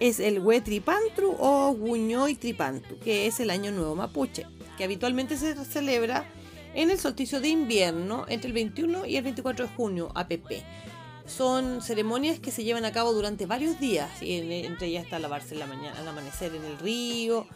es 0.00 0.18
el 0.18 0.40
Huetripantru 0.40 1.36
o 1.38 1.72
Guñoy 1.72 2.34
Tripantu, 2.34 2.98
que 2.98 3.28
es 3.28 3.38
el 3.38 3.50
Año 3.50 3.70
Nuevo 3.70 3.94
Mapuche, 3.94 4.46
que 4.76 4.82
habitualmente 4.82 5.36
se 5.36 5.54
celebra 5.64 6.24
en 6.74 6.90
el 6.90 6.98
solsticio 6.98 7.40
de 7.40 7.48
invierno 7.50 8.24
entre 8.28 8.48
el 8.48 8.52
21 8.52 9.06
y 9.06 9.16
el 9.16 9.22
24 9.22 9.68
de 9.68 9.74
junio, 9.74 10.10
APP. 10.16 10.64
Son 11.24 11.80
ceremonias 11.82 12.40
que 12.40 12.50
se 12.50 12.64
llevan 12.64 12.84
a 12.84 12.90
cabo 12.90 13.12
durante 13.12 13.46
varios 13.46 13.78
días, 13.78 14.10
y 14.20 14.38
en- 14.38 14.50
entre 14.50 14.88
ellas 14.88 15.04
está 15.04 15.20
lavarse 15.20 15.54
al 15.54 15.62
amanecer 16.08 16.52
en 16.56 16.64
el 16.64 16.76
río, 16.78 17.46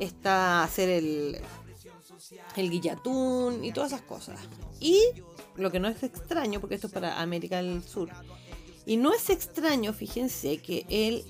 está 0.00 0.62
hacer 0.62 0.88
el, 0.90 1.38
el 2.56 2.70
guillatún 2.70 3.64
y 3.64 3.72
todas 3.72 3.92
esas 3.92 4.02
cosas. 4.06 4.38
Y 4.80 5.00
lo 5.56 5.70
que 5.70 5.80
no 5.80 5.88
es 5.88 6.02
extraño, 6.02 6.60
porque 6.60 6.74
esto 6.76 6.88
es 6.88 6.92
para 6.92 7.20
América 7.20 7.56
del 7.62 7.82
Sur, 7.82 8.10
y 8.86 8.96
no 8.96 9.12
es 9.14 9.30
extraño, 9.30 9.92
fíjense, 9.92 10.58
que 10.58 10.84
el, 10.88 11.24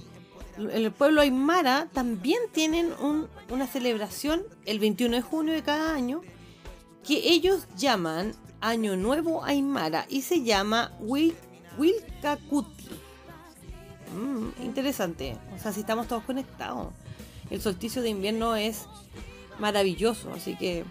el 0.71 0.91
pueblo 0.93 1.21
aymara 1.21 1.89
también 1.93 2.41
tienen 2.53 2.93
un- 3.01 3.29
una 3.51 3.67
celebración 3.67 4.43
el 4.67 4.79
21 4.79 5.17
de 5.17 5.23
junio 5.23 5.53
de 5.55 5.63
cada 5.63 5.95
año 5.95 6.21
que 7.07 7.31
ellos 7.31 7.67
llaman 7.77 8.35
Año 8.61 8.97
Nuevo 8.97 9.45
Aymara 9.45 10.07
y 10.09 10.23
se 10.23 10.43
llama 10.43 10.91
Wil-. 11.01 11.37
Mm, 14.15 14.63
interesante, 14.65 15.37
o 15.55 15.59
sea, 15.59 15.73
si 15.73 15.81
estamos 15.81 16.07
todos 16.09 16.23
conectados. 16.25 16.89
El 17.55 17.63
solsticio 17.63 18.03
de 18.03 18.09
invierno 18.09 18.57
es 18.57 18.87
maravilloso, 19.61 20.29
así 20.33 20.57
que 20.57 20.85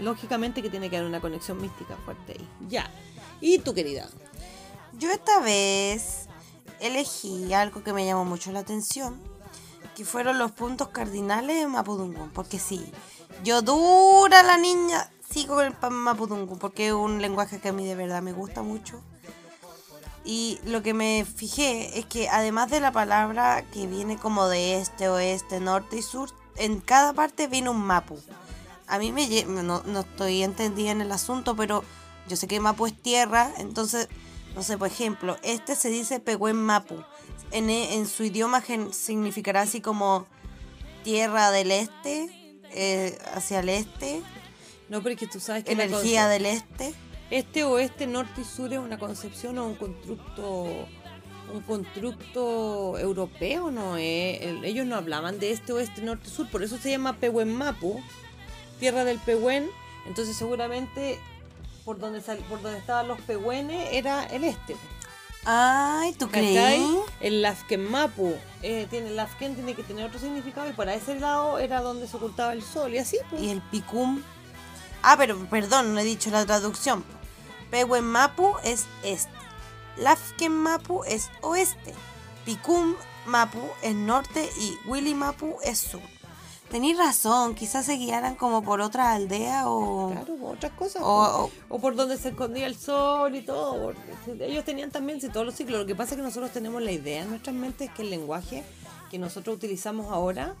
lógicamente 0.00 0.62
que 0.62 0.70
tiene 0.70 0.88
que 0.88 0.96
haber 0.96 1.08
una 1.08 1.20
conexión 1.20 1.60
mística 1.60 1.96
fuerte 2.04 2.36
ahí. 2.38 2.48
Ya. 2.68 2.88
¿Y 3.40 3.58
tu 3.58 3.74
querida? 3.74 4.08
Yo 4.96 5.10
esta 5.10 5.40
vez 5.40 6.28
elegí 6.78 7.52
algo 7.52 7.82
que 7.82 7.92
me 7.92 8.06
llamó 8.06 8.24
mucho 8.24 8.52
la 8.52 8.60
atención, 8.60 9.20
que 9.96 10.04
fueron 10.04 10.38
los 10.38 10.52
puntos 10.52 10.90
cardinales 10.90 11.58
de 11.58 11.66
Mapudungun, 11.66 12.30
porque 12.30 12.60
sí, 12.60 12.86
yo 13.42 13.60
dura 13.60 14.44
la 14.44 14.58
niña, 14.58 15.10
sigo 15.28 15.56
con 15.56 15.66
el 15.66 15.74
Mapudungun, 15.90 16.60
porque 16.60 16.86
es 16.86 16.92
un 16.92 17.20
lenguaje 17.20 17.58
que 17.58 17.70
a 17.70 17.72
mí 17.72 17.84
de 17.84 17.96
verdad 17.96 18.22
me 18.22 18.32
gusta 18.32 18.62
mucho. 18.62 19.02
Y 20.28 20.58
lo 20.64 20.82
que 20.82 20.92
me 20.92 21.24
fijé 21.24 21.98
es 21.98 22.04
que 22.06 22.28
además 22.28 22.68
de 22.68 22.80
la 22.80 22.90
palabra 22.90 23.64
que 23.72 23.86
viene 23.86 24.16
como 24.16 24.48
de 24.48 24.78
este, 24.80 25.08
oeste, 25.08 25.60
norte 25.60 25.98
y 25.98 26.02
sur, 26.02 26.30
en 26.56 26.80
cada 26.80 27.12
parte 27.12 27.46
viene 27.46 27.70
un 27.70 27.80
mapu. 27.80 28.18
A 28.88 28.98
mí 28.98 29.12
me 29.12 29.28
no, 29.44 29.82
no 29.86 30.00
estoy 30.00 30.42
entendida 30.42 30.90
en 30.90 31.00
el 31.00 31.12
asunto, 31.12 31.54
pero 31.54 31.84
yo 32.28 32.36
sé 32.36 32.48
que 32.48 32.58
mapu 32.58 32.86
es 32.86 33.00
tierra, 33.00 33.52
entonces, 33.58 34.08
no 34.56 34.64
sé, 34.64 34.76
por 34.76 34.88
ejemplo, 34.88 35.36
este 35.42 35.76
se 35.76 35.90
dice 35.90 36.18
Pehuen 36.18 36.56
Mapu. 36.56 36.96
En, 37.52 37.70
e- 37.70 37.94
en 37.94 38.08
su 38.08 38.24
idioma 38.24 38.60
gen- 38.60 38.92
significará 38.92 39.60
así 39.62 39.80
como 39.80 40.26
tierra 41.04 41.52
del 41.52 41.70
este, 41.70 42.58
eh, 42.72 43.16
hacia 43.34 43.60
el 43.60 43.68
este, 43.68 44.22
No, 44.88 45.02
porque 45.02 45.28
tú 45.28 45.38
sabes 45.38 45.62
que 45.62 45.72
energía 45.72 46.26
del 46.26 46.46
este. 46.46 46.94
Este 47.30 47.64
oeste, 47.64 48.06
norte 48.06 48.42
y 48.42 48.44
sur 48.44 48.72
es 48.72 48.78
una 48.78 48.98
concepción 48.98 49.58
o 49.58 49.66
un 49.66 49.74
constructo 49.74 50.86
un 51.52 51.60
constructo 51.60 52.98
europeo, 52.98 53.70
¿no? 53.70 53.96
es? 53.96 54.42
El- 54.42 54.64
ellos 54.64 54.84
no 54.84 54.96
hablaban 54.96 55.38
de 55.38 55.52
este 55.52 55.72
oeste, 55.72 56.02
norte 56.02 56.26
y 56.26 56.30
sur, 56.30 56.48
por 56.50 56.64
eso 56.64 56.76
se 56.76 56.90
llama 56.90 57.12
Pehuen 57.14 57.54
Mapu, 57.54 58.00
tierra 58.80 59.04
del 59.04 59.18
Pehuen. 59.20 59.68
Entonces 60.08 60.36
seguramente 60.36 61.18
por 61.84 61.98
donde 62.00 62.20
sal- 62.20 62.42
por 62.48 62.60
donde 62.62 62.78
estaban 62.80 63.06
los 63.06 63.20
pehuenes 63.20 63.88
era 63.92 64.24
el 64.26 64.42
este. 64.44 64.74
Ay, 65.44 66.12
¿tú 66.14 66.28
crees? 66.28 66.80
El 67.20 67.42
Lafken 67.42 67.88
Mapu 67.90 68.34
eh, 68.62 68.88
tiene 68.90 69.08
el 69.08 69.16
Lafken 69.16 69.54
tiene 69.54 69.74
que 69.74 69.84
tener 69.84 70.04
otro 70.06 70.18
significado 70.18 70.68
y 70.68 70.72
para 70.72 70.94
ese 70.96 71.18
lado 71.20 71.60
era 71.60 71.80
donde 71.80 72.08
se 72.08 72.16
ocultaba 72.16 72.52
el 72.52 72.62
sol 72.62 72.92
y 72.94 72.98
así 72.98 73.18
pues. 73.30 73.40
Y 73.42 73.50
el 73.50 73.60
picum. 73.62 74.20
Ah, 75.02 75.16
pero 75.16 75.38
perdón, 75.48 75.94
no 75.94 76.00
he 76.00 76.04
dicho 76.04 76.30
la 76.30 76.44
traducción. 76.46 77.04
Pehuen 77.70 78.04
Mapu 78.04 78.54
es 78.64 78.86
este. 79.02 79.30
Lafken 79.96 80.52
Mapu 80.52 81.04
es 81.04 81.30
oeste. 81.42 81.94
Picum 82.44 82.94
Mapu 83.26 83.60
es 83.82 83.94
norte 83.94 84.48
y 84.60 84.76
Willy 84.88 85.14
Mapu 85.14 85.56
es 85.64 85.78
sur. 85.78 86.00
Tenéis 86.70 86.98
razón, 86.98 87.54
quizás 87.54 87.86
se 87.86 87.94
guiaran 87.94 88.34
como 88.34 88.60
por 88.62 88.80
otra 88.80 89.12
aldea 89.12 89.68
o... 89.68 90.10
Claro, 90.10 90.36
otras 90.42 90.72
cosas. 90.72 91.02
O-. 91.04 91.50
O, 91.68 91.78
por 91.78 91.94
donde 91.94 92.18
se 92.18 92.30
escondía 92.30 92.66
el 92.66 92.76
sol 92.76 93.36
y 93.36 93.42
todo. 93.42 93.92
Ellos 94.40 94.64
tenían 94.64 94.90
también 94.90 95.20
sí, 95.20 95.28
todos 95.28 95.46
los 95.46 95.54
ciclos. 95.54 95.80
Lo 95.80 95.86
que 95.86 95.94
pasa 95.94 96.14
es 96.14 96.16
que 96.16 96.22
nosotros 96.24 96.50
tenemos 96.50 96.82
la 96.82 96.90
idea 96.90 97.22
en 97.22 97.30
nuestras 97.30 97.54
mentes 97.54 97.90
que 97.92 98.02
el 98.02 98.10
lenguaje 98.10 98.64
que 99.10 99.18
nosotros 99.18 99.56
utilizamos 99.56 100.10
ahora 100.10 100.56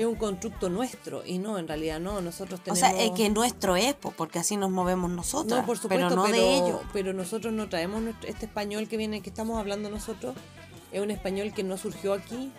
es 0.00 0.06
un 0.06 0.14
constructo 0.16 0.68
nuestro 0.68 1.22
y 1.24 1.38
no, 1.38 1.58
en 1.58 1.68
realidad 1.68 2.00
no, 2.00 2.20
nosotros 2.20 2.60
O 2.60 2.62
tenemos... 2.62 2.78
sea, 2.80 2.90
es 3.02 3.10
que 3.12 3.28
nuestro 3.30 3.76
es, 3.76 3.94
po, 3.94 4.10
porque 4.12 4.38
así 4.38 4.56
nos 4.56 4.70
movemos 4.70 5.10
nosotros. 5.10 5.60
No, 5.60 5.66
por 5.66 5.78
supuesto, 5.78 6.06
pero 6.08 6.16
no 6.16 6.26
de 6.28 6.56
ellos. 6.56 6.80
pero 6.92 7.12
nosotros 7.12 7.52
no 7.52 7.68
traemos 7.68 8.02
nuestro- 8.02 8.28
este 8.28 8.46
español 8.46 8.88
que 8.88 8.96
viene, 8.96 9.20
que 9.20 9.30
estamos 9.30 9.58
hablando 9.58 9.90
nosotros, 9.90 10.34
es 10.92 11.00
un 11.00 11.10
español 11.10 11.52
que 11.52 11.62
no 11.62 11.76
surgió 11.76 12.12
aquí, 12.14 12.52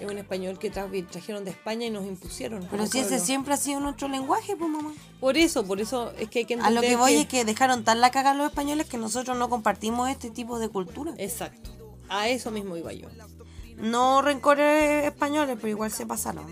es 0.00 0.10
un 0.10 0.18
español 0.18 0.58
que 0.58 0.72
tra- 0.72 1.08
trajeron 1.08 1.44
de 1.44 1.52
España 1.52 1.86
y 1.86 1.90
nos 1.90 2.04
impusieron. 2.04 2.66
Pero 2.70 2.86
si 2.86 2.98
ese 2.98 3.20
siempre 3.20 3.54
ha 3.54 3.56
sido 3.56 3.78
nuestro 3.80 4.08
lenguaje, 4.08 4.56
pues 4.56 4.68
mamá. 4.70 4.92
Por 5.20 5.36
eso, 5.36 5.64
por 5.64 5.80
eso 5.80 6.10
es 6.18 6.28
que 6.28 6.40
hay 6.40 6.44
que 6.46 6.54
A 6.54 6.56
entender 6.58 6.74
lo 6.82 6.88
que 6.88 6.96
voy 6.96 7.14
es 7.14 7.26
que 7.26 7.44
dejaron 7.44 7.84
tan 7.84 8.00
la 8.00 8.10
caga 8.10 8.34
los 8.34 8.48
españoles 8.48 8.86
que 8.88 8.98
nosotros 8.98 9.36
no 9.38 9.48
compartimos 9.48 10.10
este 10.10 10.30
tipo 10.30 10.58
de 10.58 10.68
cultura. 10.68 11.12
Exacto, 11.18 11.70
a 12.08 12.28
eso 12.28 12.50
mismo 12.50 12.76
iba 12.76 12.92
yo. 12.92 13.06
No 13.76 14.22
rencores 14.22 15.04
españoles, 15.04 15.56
pero 15.56 15.68
igual 15.68 15.90
se 15.90 16.06
pasaron. 16.06 16.46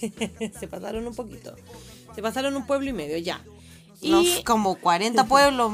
Se 0.60 0.68
pasaron 0.68 1.06
un 1.06 1.14
poquito, 1.14 1.54
se 2.14 2.20
pasaron 2.22 2.54
un 2.54 2.66
pueblo 2.66 2.90
y 2.90 2.92
medio, 2.92 3.16
ya. 3.16 3.42
Y 4.02 4.10
No, 4.10 4.22
como 4.44 4.74
40 4.76 5.24
pueblos. 5.28 5.72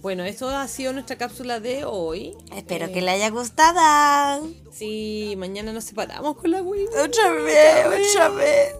bueno, 0.00 0.24
eso 0.24 0.48
ha 0.48 0.66
sido 0.68 0.94
nuestra 0.94 1.16
cápsula 1.18 1.60
de 1.60 1.84
hoy. 1.84 2.34
Espero 2.54 2.86
Eh, 2.86 2.92
que 2.92 3.02
le 3.02 3.10
haya 3.10 3.28
gustado. 3.28 4.48
Sí, 4.72 5.34
mañana 5.36 5.72
nos 5.74 5.84
separamos 5.84 6.36
con 6.38 6.50
la 6.50 6.62
Wii. 6.62 6.86
Otra 6.86 7.30
vez, 7.32 7.86
otra 7.86 8.28
vez. 8.30 8.74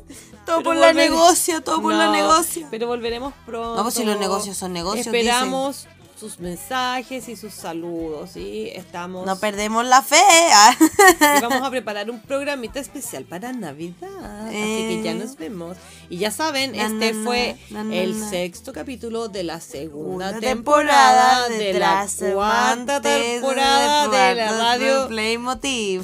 Todo 0.46 0.56
Pero 0.56 0.62
por 0.62 0.76
la 0.76 0.92
volver- 0.92 1.11
negocio, 1.11 1.61
todo 1.62 1.83
por 1.83 1.92
la 1.92 2.06
No, 2.06 2.12
negocio. 2.12 2.66
Pero 2.70 2.87
volveremos 2.87 3.35
pronto. 3.44 3.76
No, 3.76 3.83
pues 3.83 3.94
si 3.94 4.04
los 4.04 4.18
negocios 4.18 4.56
son 4.56 4.72
negocios, 4.72 5.06
Esperamos 5.06 5.87
sus 6.20 6.38
mensajes 6.38 7.28
y 7.28 7.37
sus 7.37 7.54
saludos. 7.54 8.30
¿sí? 8.35 8.70
Estamos. 8.74 9.26
No 9.26 9.37
perdemos 9.38 9.85
la 9.87 10.02
fe. 10.02 10.20
ah. 10.52 10.76
y 11.38 11.40
vamos 11.42 11.62
a 11.66 11.70
preparar 11.70 12.11
un 12.11 12.20
programita 12.20 12.78
especial 12.78 13.24
para 13.24 13.52
Navidad. 13.52 14.46
Así 14.46 14.52
que 14.52 15.00
ya 15.02 15.12
Eh. 15.12 15.14
nos 15.14 15.37
vemos. 15.37 15.76
Y 16.11 16.18
ya 16.18 16.30
saben, 16.30 16.72
Na, 16.72 16.87
este 16.87 17.12
na, 17.14 17.24
fue 17.24 17.56
na, 17.70 17.94
el 17.94 18.14
sexto 18.28 18.72
capítulo 18.72 19.28
de 19.28 19.44
la 19.44 19.61
segunda 19.61 20.38
temporada, 20.38 21.48
de 21.48 21.72
la 21.74 22.06
cuarta 22.35 23.00
temporada 23.00 24.09
de 24.09 24.35
la 24.35 24.52
radio. 24.52 25.09
Playmotiv. 25.09 26.02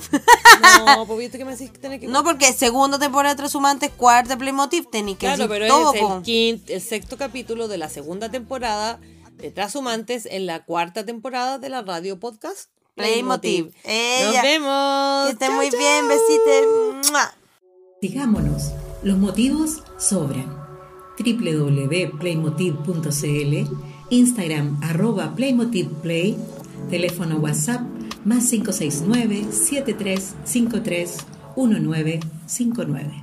No, 0.87 1.07
viste 1.17 1.39
que 1.39 1.45
me 1.45 1.53
decís 1.53 1.71
que 1.71 1.79
tenés 1.79 2.01
que. 2.01 2.09
No, 2.09 2.25
porque 2.25 2.53
segunda 2.53 2.99
temporada 2.99 3.35
de 3.35 3.39
Transhumantes, 3.39 3.91
cuarta 3.97 4.37
Playmotiv, 4.39 4.87
tenéis 4.91 5.19
que 5.19 5.27
Claro, 5.27 5.49
decir 5.49 5.51
pero 5.51 5.67
todo. 5.69 5.95
es 5.95 6.01
po. 6.01 6.17
el, 6.17 6.23
quinto, 6.23 6.73
el 6.73 6.81
sexto 6.81 7.17
capítulo 7.19 7.69
de 7.69 7.79
la 7.79 7.89
segunda 7.89 8.29
temporada 8.31 8.99
de 9.37 9.51
Transhumantes 9.51 10.27
en 10.31 10.47
la 10.47 10.65
cuarta 10.65 11.05
temporada 11.05 11.59
de 11.59 11.69
la 11.69 11.83
radio 11.83 12.19
podcast 12.19 12.71
Playmotiv. 12.95 13.67
Nos 13.67 13.75
Ella. 13.85 14.41
vemos. 14.43 15.27
Que 15.27 15.33
estén 15.33 15.55
muy 15.55 15.69
chao. 15.71 15.79
bien, 15.79 16.09
besitos. 16.09 17.11
¡Mua! 17.11 17.35
Sigámonos, 18.01 18.73
los 19.03 19.19
motivos 19.19 19.83
sobran. 19.99 20.47
www.playmotiv.cl, 21.19 23.71
Instagram 24.11 24.81
arroba 24.83 25.35
playmotivplay, 25.35 26.37
teléfono 26.91 27.37
WhatsApp 27.39 27.81
más 28.25 28.49
569 28.51 29.47
7353 29.53 31.17
1959. 31.57 33.23